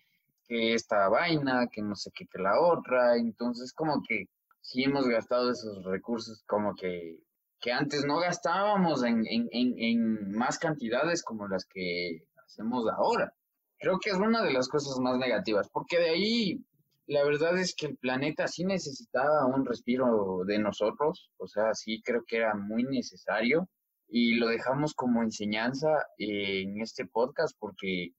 que 0.47 0.73
esta 0.73 1.09
vaina, 1.09 1.67
que 1.71 1.81
no 1.81 1.95
sé 1.95 2.11
qué 2.15 2.25
que 2.27 2.39
la 2.39 2.59
otra. 2.59 3.17
Entonces, 3.17 3.73
como 3.73 4.01
que 4.07 4.25
sí 4.61 4.83
hemos 4.83 5.07
gastado 5.07 5.51
esos 5.51 5.83
recursos 5.85 6.43
como 6.47 6.75
que, 6.75 7.19
que 7.59 7.71
antes 7.71 8.05
no 8.05 8.19
gastábamos 8.19 9.03
en, 9.03 9.25
en, 9.27 9.47
en, 9.51 9.73
en 9.77 10.31
más 10.31 10.59
cantidades 10.59 11.23
como 11.23 11.47
las 11.47 11.65
que 11.65 12.27
hacemos 12.45 12.85
ahora. 12.91 13.33
Creo 13.79 13.99
que 13.99 14.11
es 14.11 14.17
una 14.17 14.43
de 14.43 14.53
las 14.53 14.67
cosas 14.69 14.99
más 14.99 15.17
negativas, 15.17 15.69
porque 15.69 15.99
de 15.99 16.09
ahí 16.09 16.65
la 17.07 17.23
verdad 17.23 17.57
es 17.59 17.75
que 17.75 17.87
el 17.87 17.97
planeta 17.97 18.47
sí 18.47 18.63
necesitaba 18.65 19.45
un 19.45 19.65
respiro 19.65 20.43
de 20.45 20.59
nosotros, 20.59 21.29
o 21.37 21.47
sea, 21.47 21.73
sí 21.73 22.01
creo 22.03 22.23
que 22.27 22.37
era 22.37 22.55
muy 22.55 22.83
necesario 22.83 23.69
y 24.07 24.35
lo 24.35 24.47
dejamos 24.47 24.93
como 24.93 25.23
enseñanza 25.23 25.89
en 26.17 26.81
este 26.81 27.05
podcast 27.05 27.55
porque 27.59 28.09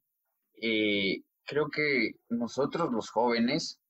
eh, 0.61 1.23
creo 1.45 1.69
que 1.71 2.13
nosotros 2.29 2.93
los 2.93 3.11
jóvenes 3.11 3.81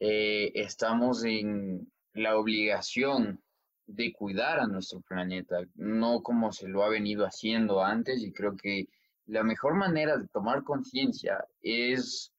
eh, 0.00 0.50
estamos 0.54 1.24
en 1.24 1.90
la 2.12 2.36
obligación 2.36 3.42
de 3.86 4.12
cuidar 4.12 4.60
a 4.60 4.66
nuestro 4.66 5.00
planeta, 5.00 5.56
no 5.74 6.22
como 6.22 6.52
se 6.52 6.68
lo 6.68 6.84
ha 6.84 6.88
venido 6.88 7.24
haciendo 7.24 7.82
antes 7.82 8.22
y 8.22 8.32
creo 8.32 8.56
que 8.56 8.86
la 9.26 9.42
mejor 9.42 9.74
manera 9.74 10.16
de 10.16 10.28
tomar 10.28 10.62
conciencia 10.64 11.44
es 11.62 12.32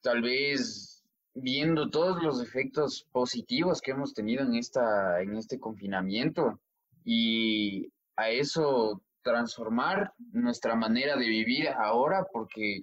tal 0.00 0.22
vez 0.22 0.95
viendo 1.38 1.90
todos 1.90 2.22
los 2.22 2.42
efectos 2.42 3.06
positivos 3.12 3.80
que 3.80 3.90
hemos 3.92 4.14
tenido 4.14 4.42
en 4.42 4.54
esta 4.54 5.20
en 5.20 5.36
este 5.36 5.58
confinamiento 5.60 6.58
y 7.04 7.88
a 8.16 8.30
eso 8.30 9.02
transformar 9.22 10.12
nuestra 10.32 10.74
manera 10.76 11.16
de 11.16 11.28
vivir 11.28 11.68
ahora 11.68 12.24
porque 12.32 12.82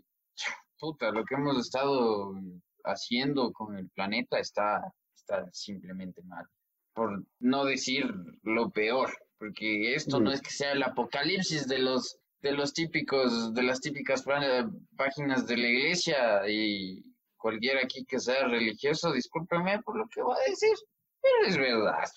puta 0.79 1.11
lo 1.11 1.23
que 1.25 1.35
hemos 1.35 1.57
estado 1.57 2.33
haciendo 2.83 3.51
con 3.53 3.75
el 3.77 3.89
planeta 3.89 4.39
está 4.39 4.81
está 5.15 5.47
simplemente 5.51 6.21
mal 6.23 6.45
por 6.93 7.23
no 7.39 7.65
decir 7.65 8.05
lo 8.43 8.69
peor 8.69 9.09
porque 9.39 9.95
esto 9.95 10.19
no 10.19 10.29
Mm. 10.29 10.33
es 10.33 10.41
que 10.41 10.51
sea 10.51 10.71
el 10.73 10.83
apocalipsis 10.83 11.67
de 11.67 11.79
los 11.79 12.17
de 12.41 12.51
los 12.51 12.73
típicos 12.73 13.53
de 13.53 13.63
las 13.63 13.79
típicas 13.79 14.23
pá- 14.23 14.69
páginas 14.97 15.47
de 15.47 15.57
la 15.57 15.67
iglesia 15.67 16.47
y 16.49 17.01
cualquiera 17.43 17.81
aquí 17.83 18.05
que 18.05 18.19
sea 18.19 18.47
religioso, 18.47 19.11
discúlpeme 19.11 19.81
por 19.83 19.97
lo 19.97 20.07
que 20.07 20.21
voy 20.21 20.37
a 20.37 20.49
decir, 20.49 20.75
pero 21.21 21.49
es 21.49 21.57
verdad. 21.57 22.09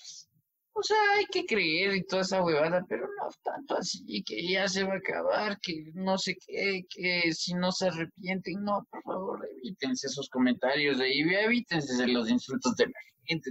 O 0.71 0.81
sea, 0.81 0.97
hay 1.17 1.25
que 1.25 1.45
creer 1.45 1.95
y 1.95 2.05
toda 2.05 2.21
esa 2.21 2.41
huevada, 2.41 2.85
pero 2.87 3.07
no 3.07 3.29
tanto 3.43 3.75
así, 3.75 4.23
que 4.23 4.47
ya 4.47 4.69
se 4.69 4.83
va 4.83 4.93
a 4.93 4.97
acabar, 4.97 5.59
que 5.59 5.91
no 5.95 6.17
sé 6.17 6.37
qué, 6.45 6.83
que 6.89 7.33
si 7.33 7.53
no 7.55 7.73
se 7.73 7.87
arrepienten, 7.87 8.63
no, 8.63 8.87
por 8.89 9.03
favor, 9.03 9.49
evítense 9.57 10.07
esos 10.07 10.29
comentarios 10.29 10.99
de 10.99 11.05
ahí, 11.05 11.19
evítense 11.19 12.07
los 12.07 12.29
insultos 12.29 12.75
de 12.77 12.85
la 12.85 12.99
gente 13.25 13.49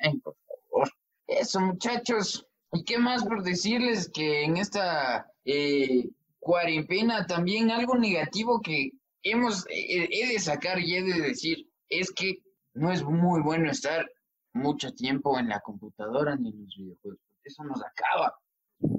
también, 0.00 0.20
por 0.22 0.34
favor. 0.46 0.88
Eso, 1.26 1.60
muchachos. 1.60 2.46
¿Y 2.72 2.84
qué 2.84 2.98
más 2.98 3.24
por 3.24 3.42
decirles 3.42 4.10
que 4.14 4.44
en 4.44 4.56
esta 4.56 5.30
eh, 5.44 6.08
cuarentena 6.38 7.26
también 7.26 7.70
algo 7.70 7.96
negativo 7.96 8.60
que 8.62 8.92
hemos, 9.22 9.64
he, 9.70 10.32
de 10.32 10.38
sacar 10.38 10.78
y 10.80 10.96
he 10.96 11.02
de 11.02 11.20
decir, 11.20 11.68
es 11.88 12.10
que 12.12 12.42
no 12.74 12.92
es 12.92 13.02
muy 13.02 13.42
bueno 13.42 13.70
estar 13.70 14.08
mucho 14.52 14.92
tiempo 14.92 15.38
en 15.38 15.48
la 15.48 15.60
computadora 15.60 16.36
ni 16.36 16.50
en 16.50 16.64
los 16.64 16.76
videojuegos. 16.76 17.20
Eso 17.44 17.64
nos 17.64 17.80
acaba. 17.82 18.34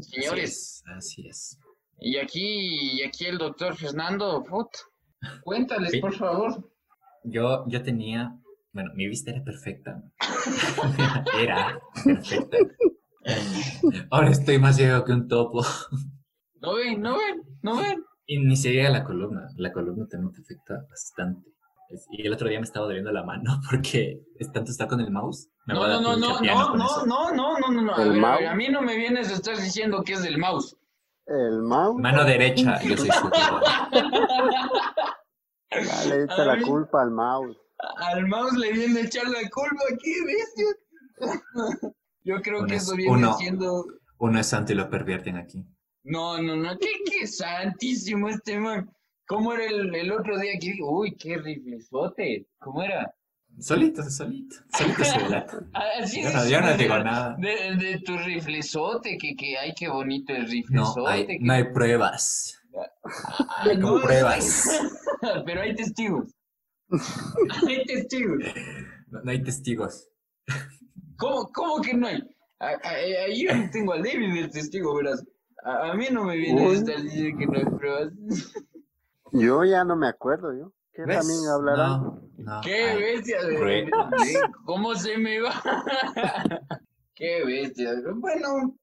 Señores, 0.01 0.83
Así 0.85 1.27
es, 1.27 1.27
así 1.27 1.27
es. 1.27 1.59
y 1.99 2.17
aquí, 2.17 2.99
y 2.99 3.03
aquí 3.03 3.25
el 3.25 3.37
doctor 3.37 3.75
Fernando, 3.77 4.43
put, 4.43 4.67
cuéntales, 5.43 5.99
por 6.01 6.13
favor. 6.13 6.69
Yo, 7.23 7.65
yo 7.67 7.83
tenía, 7.83 8.37
bueno, 8.73 8.91
mi 8.95 9.07
vista 9.07 9.31
era 9.31 9.43
perfecta. 9.43 10.01
era 11.39 11.79
perfecta. 12.03 12.57
Ahora 14.09 14.29
estoy 14.29 14.59
más 14.59 14.77
ciego 14.77 15.03
que 15.05 15.11
un 15.11 15.27
topo. 15.27 15.63
¿No 16.61 16.75
ven? 16.75 17.01
¿No 17.01 17.17
ven? 17.17 17.41
¿No 17.61 17.77
ven? 17.77 18.03
Y 18.31 18.37
ni 18.45 18.55
se 18.55 18.71
llega 18.71 18.89
a 18.89 18.91
la 18.91 19.03
columna. 19.03 19.47
La 19.57 19.71
columna 19.71 20.05
también 20.07 20.31
te 20.33 20.41
afecta 20.41 20.85
bastante. 20.87 21.49
Es- 21.89 22.05
Y 22.11 22.27
el 22.27 22.33
otro 22.33 22.47
día 22.47 22.59
me 22.59 22.65
estaba 22.65 22.85
doliendo 22.85 23.11
la 23.11 23.23
mano 23.23 23.59
porque 23.69 24.21
es 24.37 24.51
tanto 24.51 24.69
estar 24.71 24.87
con 24.87 24.99
el 24.99 25.09
mouse. 25.09 25.47
Me 25.65 25.73
No, 25.73 25.87
no, 25.87 25.99
no, 26.01 26.15
no, 26.17 26.39
no, 26.39 26.75
no, 26.75 27.05
no, 27.05 27.31
no, 27.33 27.57
no, 27.59 27.71
no, 27.71 27.81
no. 27.81 27.93
A, 28.49 28.53
mí 28.53 28.69
no 28.69 28.81
me 28.83 28.95
vienes 28.97 29.29
a 29.31 29.33
estar 29.33 29.57
diciendo 29.57 30.03
que 30.03 30.13
es 30.13 30.21
del 30.21 30.37
mouse. 30.37 30.75
El 31.25 31.63
mouse. 31.63 31.99
Mano 31.99 32.23
derecha, 32.23 32.79
yo 32.83 32.97
soy 32.97 33.09
su 33.09 33.29
Dale, 35.71 36.23
echa 36.25 36.45
la 36.45 36.61
culpa 36.61 37.01
al 37.01 37.11
mouse. 37.11 37.57
Al 37.97 38.27
mouse 38.27 38.57
le 38.57 38.71
viene 38.73 38.99
a 39.01 39.03
echar 39.05 39.27
la 39.27 39.39
culpa 39.49 39.83
aquí, 39.93 40.13
bestia. 40.25 40.65
Yo 42.23 42.41
creo 42.41 42.59
Uno 42.59 42.67
que 42.67 42.75
es 42.75 42.83
eso 42.83 42.95
viene 42.95 43.11
uno. 43.11 43.33
siendo. 43.37 43.85
Uno 44.19 44.39
es 44.39 44.47
santo 44.47 44.73
y 44.73 44.75
lo 44.75 44.89
pervierten 44.89 45.37
aquí. 45.37 45.65
No, 46.03 46.41
no, 46.41 46.55
no, 46.55 46.77
qué, 46.77 46.87
qué 47.05 47.27
santísimo 47.27 48.29
este 48.29 48.57
man. 48.59 48.89
¿Cómo 49.27 49.53
era 49.53 49.65
el, 49.65 49.93
el 49.93 50.11
otro 50.11 50.39
día 50.39 50.53
que? 50.59 50.75
Uy, 50.81 51.15
qué 51.15 51.37
riflezote. 51.37 52.47
¿Cómo 52.59 52.81
era? 52.83 53.13
Solito, 53.59 54.03
solito. 54.09 54.55
Solito 54.75 55.03
se 55.03 55.17
delata. 55.23 55.59
Así 56.01 56.23
Yo 56.23 56.29
no, 56.31 56.47
yo 56.49 56.61
no 56.61 56.77
digo 56.77 56.97
nada. 56.99 57.35
De, 57.37 57.75
de 57.75 57.99
tu 57.99 58.17
riflezote, 58.17 59.17
que, 59.17 59.35
que 59.35 59.57
ay, 59.57 59.73
qué 59.77 59.89
bonito 59.89 60.33
el 60.33 60.43
No 60.43 60.49
riflezote. 60.49 61.11
hay, 61.11 61.27
que- 61.27 61.37
no 61.41 61.53
hay 61.53 61.63
pruebas. 61.73 62.55
Ah, 62.75 63.63
No 63.65 63.71
hay 63.71 63.77
no, 63.77 64.01
pruebas. 64.01 64.79
Pero 65.45 65.61
hay 65.61 65.75
testigos. 65.75 66.33
hay 67.67 67.83
testigos. 67.85 68.43
No, 69.07 69.21
no 69.23 69.31
hay 69.31 69.43
testigos. 69.43 70.07
¿Cómo, 71.17 71.49
cómo 71.53 71.81
que 71.81 71.93
no 71.93 72.07
hay? 72.07 72.21
A- 72.59 72.67
a- 72.67 73.25
a- 73.25 73.33
yo 73.35 73.55
no 73.55 73.69
tengo 73.71 73.93
al 73.93 74.03
David 74.03 74.35
el 74.37 74.49
testigo, 74.49 74.95
verás. 74.95 75.23
A, 75.69 75.91
a 75.91 75.93
mí 75.93 76.07
no 76.11 76.23
me 76.23 76.35
viene 76.37 76.67
Uy. 76.67 76.75
esta 76.75 76.93
decir 76.93 77.35
que 77.37 77.45
no 77.45 77.53
hay 77.59 77.65
pruebas. 77.65 78.13
Yo 79.31 79.63
ya 79.63 79.83
no 79.83 79.95
me 79.95 80.07
acuerdo, 80.07 80.57
yo. 80.57 80.73
¿Qué 80.91 81.03
¿Ves? 81.05 81.19
también 81.19 81.39
hablarán? 81.53 82.01
No, 82.01 82.21
no 82.37 82.61
¡Qué 82.61 82.73
hay 82.73 82.99
bestia! 82.99 83.37
¿Cómo 84.65 84.95
se 84.95 85.17
me 85.19 85.39
va? 85.39 85.53
¡Qué 87.13 87.45
bestia! 87.45 87.91
Bueno, 88.15 88.75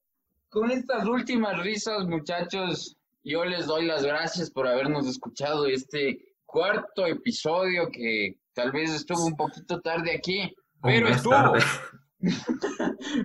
con 0.47 0.71
estas 0.71 1.05
últimas 1.05 1.61
risas, 1.61 2.07
muchachos, 2.07 2.97
yo 3.25 3.43
les 3.43 3.65
doy 3.65 3.85
las 3.85 4.05
gracias 4.05 4.49
por 4.49 4.67
habernos 4.67 5.05
escuchado 5.05 5.65
este 5.65 6.17
cuarto 6.45 7.05
episodio 7.05 7.89
que 7.91 8.39
tal 8.53 8.71
vez 8.71 8.91
estuvo 8.93 9.25
un 9.25 9.35
poquito 9.35 9.81
tarde 9.81 10.15
aquí, 10.15 10.55
pero 10.81 11.09
estuvo. 11.09 11.33
tarde. 11.33 11.59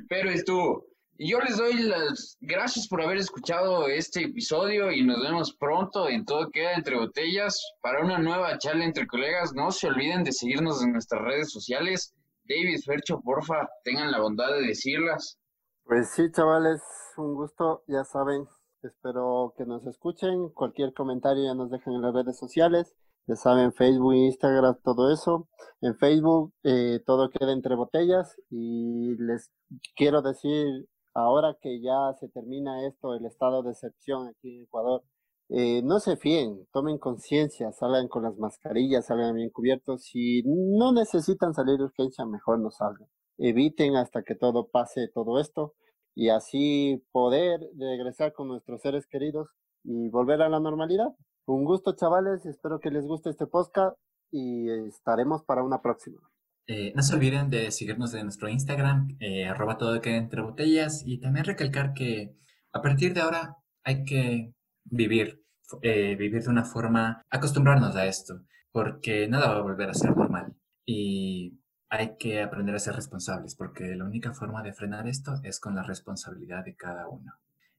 pero 0.08 0.30
estuvo. 0.30 0.86
Y 1.24 1.30
yo 1.30 1.38
les 1.38 1.56
doy 1.56 1.74
las 1.84 2.36
gracias 2.40 2.88
por 2.88 3.00
haber 3.00 3.18
escuchado 3.18 3.86
este 3.86 4.24
episodio 4.24 4.90
y 4.90 5.04
nos 5.04 5.22
vemos 5.22 5.54
pronto 5.54 6.08
en 6.08 6.24
Todo 6.24 6.50
Queda 6.50 6.72
Entre 6.74 6.98
Botellas 6.98 7.62
para 7.80 8.04
una 8.04 8.18
nueva 8.18 8.58
charla 8.58 8.84
entre 8.84 9.06
colegas. 9.06 9.52
No 9.54 9.70
se 9.70 9.86
olviden 9.86 10.24
de 10.24 10.32
seguirnos 10.32 10.82
en 10.82 10.90
nuestras 10.90 11.22
redes 11.22 11.52
sociales. 11.52 12.12
David 12.42 12.80
Fercho, 12.84 13.20
porfa, 13.20 13.68
tengan 13.84 14.10
la 14.10 14.20
bondad 14.20 14.48
de 14.48 14.66
decirlas. 14.66 15.38
Pues 15.84 16.10
sí, 16.10 16.24
chavales, 16.32 16.82
un 17.16 17.34
gusto, 17.34 17.84
ya 17.86 18.02
saben. 18.02 18.48
Espero 18.82 19.54
que 19.56 19.64
nos 19.64 19.86
escuchen. 19.86 20.48
Cualquier 20.48 20.92
comentario 20.92 21.44
ya 21.44 21.54
nos 21.54 21.70
dejan 21.70 21.94
en 21.94 22.02
las 22.02 22.14
redes 22.14 22.36
sociales. 22.36 22.96
Ya 23.28 23.36
saben, 23.36 23.72
Facebook, 23.72 24.14
Instagram, 24.14 24.76
todo 24.82 25.12
eso. 25.12 25.48
En 25.82 25.96
Facebook 25.98 26.52
eh, 26.64 26.98
todo 27.06 27.30
queda 27.30 27.52
entre 27.52 27.76
botellas. 27.76 28.34
Y 28.50 29.14
les 29.18 29.52
quiero 29.94 30.20
decir, 30.20 30.88
ahora 31.14 31.56
que 31.60 31.80
ya 31.80 32.14
se 32.20 32.28
termina 32.28 32.86
esto, 32.86 33.14
el 33.14 33.26
estado 33.26 33.62
de 33.62 33.70
excepción 33.70 34.28
aquí 34.28 34.56
en 34.56 34.62
Ecuador, 34.64 35.02
eh, 35.48 35.82
no 35.82 36.00
se 36.00 36.16
fíen, 36.16 36.66
tomen 36.72 36.98
conciencia, 36.98 37.72
salgan 37.72 38.08
con 38.08 38.22
las 38.22 38.38
mascarillas, 38.38 39.06
salgan 39.06 39.34
bien 39.34 39.50
cubiertos. 39.50 40.02
Si 40.04 40.42
no 40.44 40.92
necesitan 40.92 41.52
salir 41.54 41.76
de 41.78 41.84
urgencia, 41.84 42.24
mejor 42.24 42.58
no 42.58 42.70
salgan. 42.70 43.08
Eviten 43.38 43.96
hasta 43.96 44.22
que 44.22 44.34
todo 44.34 44.68
pase 44.68 45.08
todo 45.12 45.38
esto 45.38 45.74
y 46.14 46.30
así 46.30 47.04
poder 47.12 47.60
regresar 47.78 48.32
con 48.32 48.48
nuestros 48.48 48.80
seres 48.82 49.06
queridos 49.06 49.48
y 49.84 50.08
volver 50.08 50.42
a 50.42 50.48
la 50.48 50.60
normalidad. 50.60 51.08
Un 51.46 51.64
gusto, 51.64 51.92
chavales, 51.96 52.46
espero 52.46 52.80
que 52.80 52.90
les 52.90 53.06
guste 53.06 53.30
este 53.30 53.46
podcast 53.46 53.96
y 54.30 54.70
estaremos 54.88 55.44
para 55.44 55.62
una 55.62 55.82
próxima. 55.82 56.31
Eh, 56.66 56.92
no 56.94 57.02
se 57.02 57.14
olviden 57.14 57.50
de 57.50 57.70
seguirnos 57.70 58.14
en 58.14 58.24
nuestro 58.24 58.48
Instagram, 58.48 59.16
eh, 59.20 59.46
arroba 59.46 59.78
todo 59.78 60.00
queda 60.00 60.16
entre 60.16 60.42
botellas, 60.42 61.02
y 61.04 61.18
también 61.18 61.44
recalcar 61.44 61.92
que 61.92 62.36
a 62.72 62.80
partir 62.82 63.14
de 63.14 63.20
ahora 63.20 63.56
hay 63.84 64.04
que 64.04 64.54
vivir, 64.84 65.42
eh, 65.82 66.14
vivir 66.16 66.42
de 66.42 66.50
una 66.50 66.64
forma, 66.64 67.22
acostumbrarnos 67.30 67.96
a 67.96 68.06
esto, 68.06 68.42
porque 68.70 69.28
nada 69.28 69.48
va 69.52 69.58
a 69.58 69.62
volver 69.62 69.90
a 69.90 69.94
ser 69.94 70.16
normal. 70.16 70.54
Y 70.86 71.58
hay 71.88 72.16
que 72.18 72.42
aprender 72.42 72.74
a 72.74 72.78
ser 72.78 72.94
responsables, 72.94 73.54
porque 73.56 73.94
la 73.96 74.04
única 74.04 74.32
forma 74.32 74.62
de 74.62 74.72
frenar 74.72 75.08
esto 75.08 75.34
es 75.44 75.60
con 75.60 75.74
la 75.74 75.82
responsabilidad 75.82 76.64
de 76.64 76.76
cada 76.76 77.08
uno. 77.08 77.32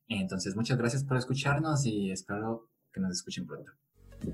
Entonces, 0.08 0.56
muchas 0.56 0.78
gracias 0.78 1.04
por 1.04 1.18
escucharnos 1.18 1.86
y 1.86 2.12
espero 2.12 2.70
que 2.92 3.02
nos 3.02 3.12
escuchen 3.14 3.48
pronto. 3.48 3.72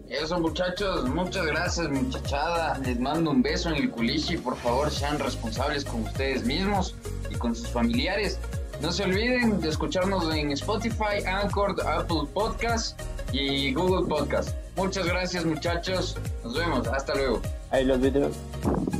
Eso, 0.09 0.39
muchachos, 0.39 1.07
muchas 1.09 1.45
gracias, 1.45 1.89
muchachada. 1.89 2.77
Les 2.79 2.99
mando 2.99 3.31
un 3.31 3.41
beso 3.41 3.69
en 3.69 3.75
el 3.75 3.91
culichi. 3.91 4.37
Por 4.37 4.55
favor, 4.57 4.89
sean 4.89 5.19
responsables 5.19 5.85
con 5.85 6.01
ustedes 6.03 6.43
mismos 6.45 6.95
y 7.29 7.35
con 7.35 7.55
sus 7.55 7.69
familiares. 7.69 8.39
No 8.81 8.91
se 8.91 9.03
olviden 9.03 9.59
de 9.59 9.69
escucharnos 9.69 10.33
en 10.33 10.51
Spotify, 10.51 11.23
Anchor, 11.27 11.75
Apple 11.85 12.21
Podcast 12.33 12.99
y 13.31 13.73
Google 13.73 14.07
Podcast. 14.07 14.55
Muchas 14.75 15.05
gracias, 15.05 15.45
muchachos. 15.45 16.17
Nos 16.43 16.57
vemos. 16.57 16.87
Hasta 16.87 17.13
luego. 17.15 17.41
Ahí 17.71 17.85
los 17.85 17.99
videos. 17.99 18.35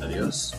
Adiós. 0.02 0.54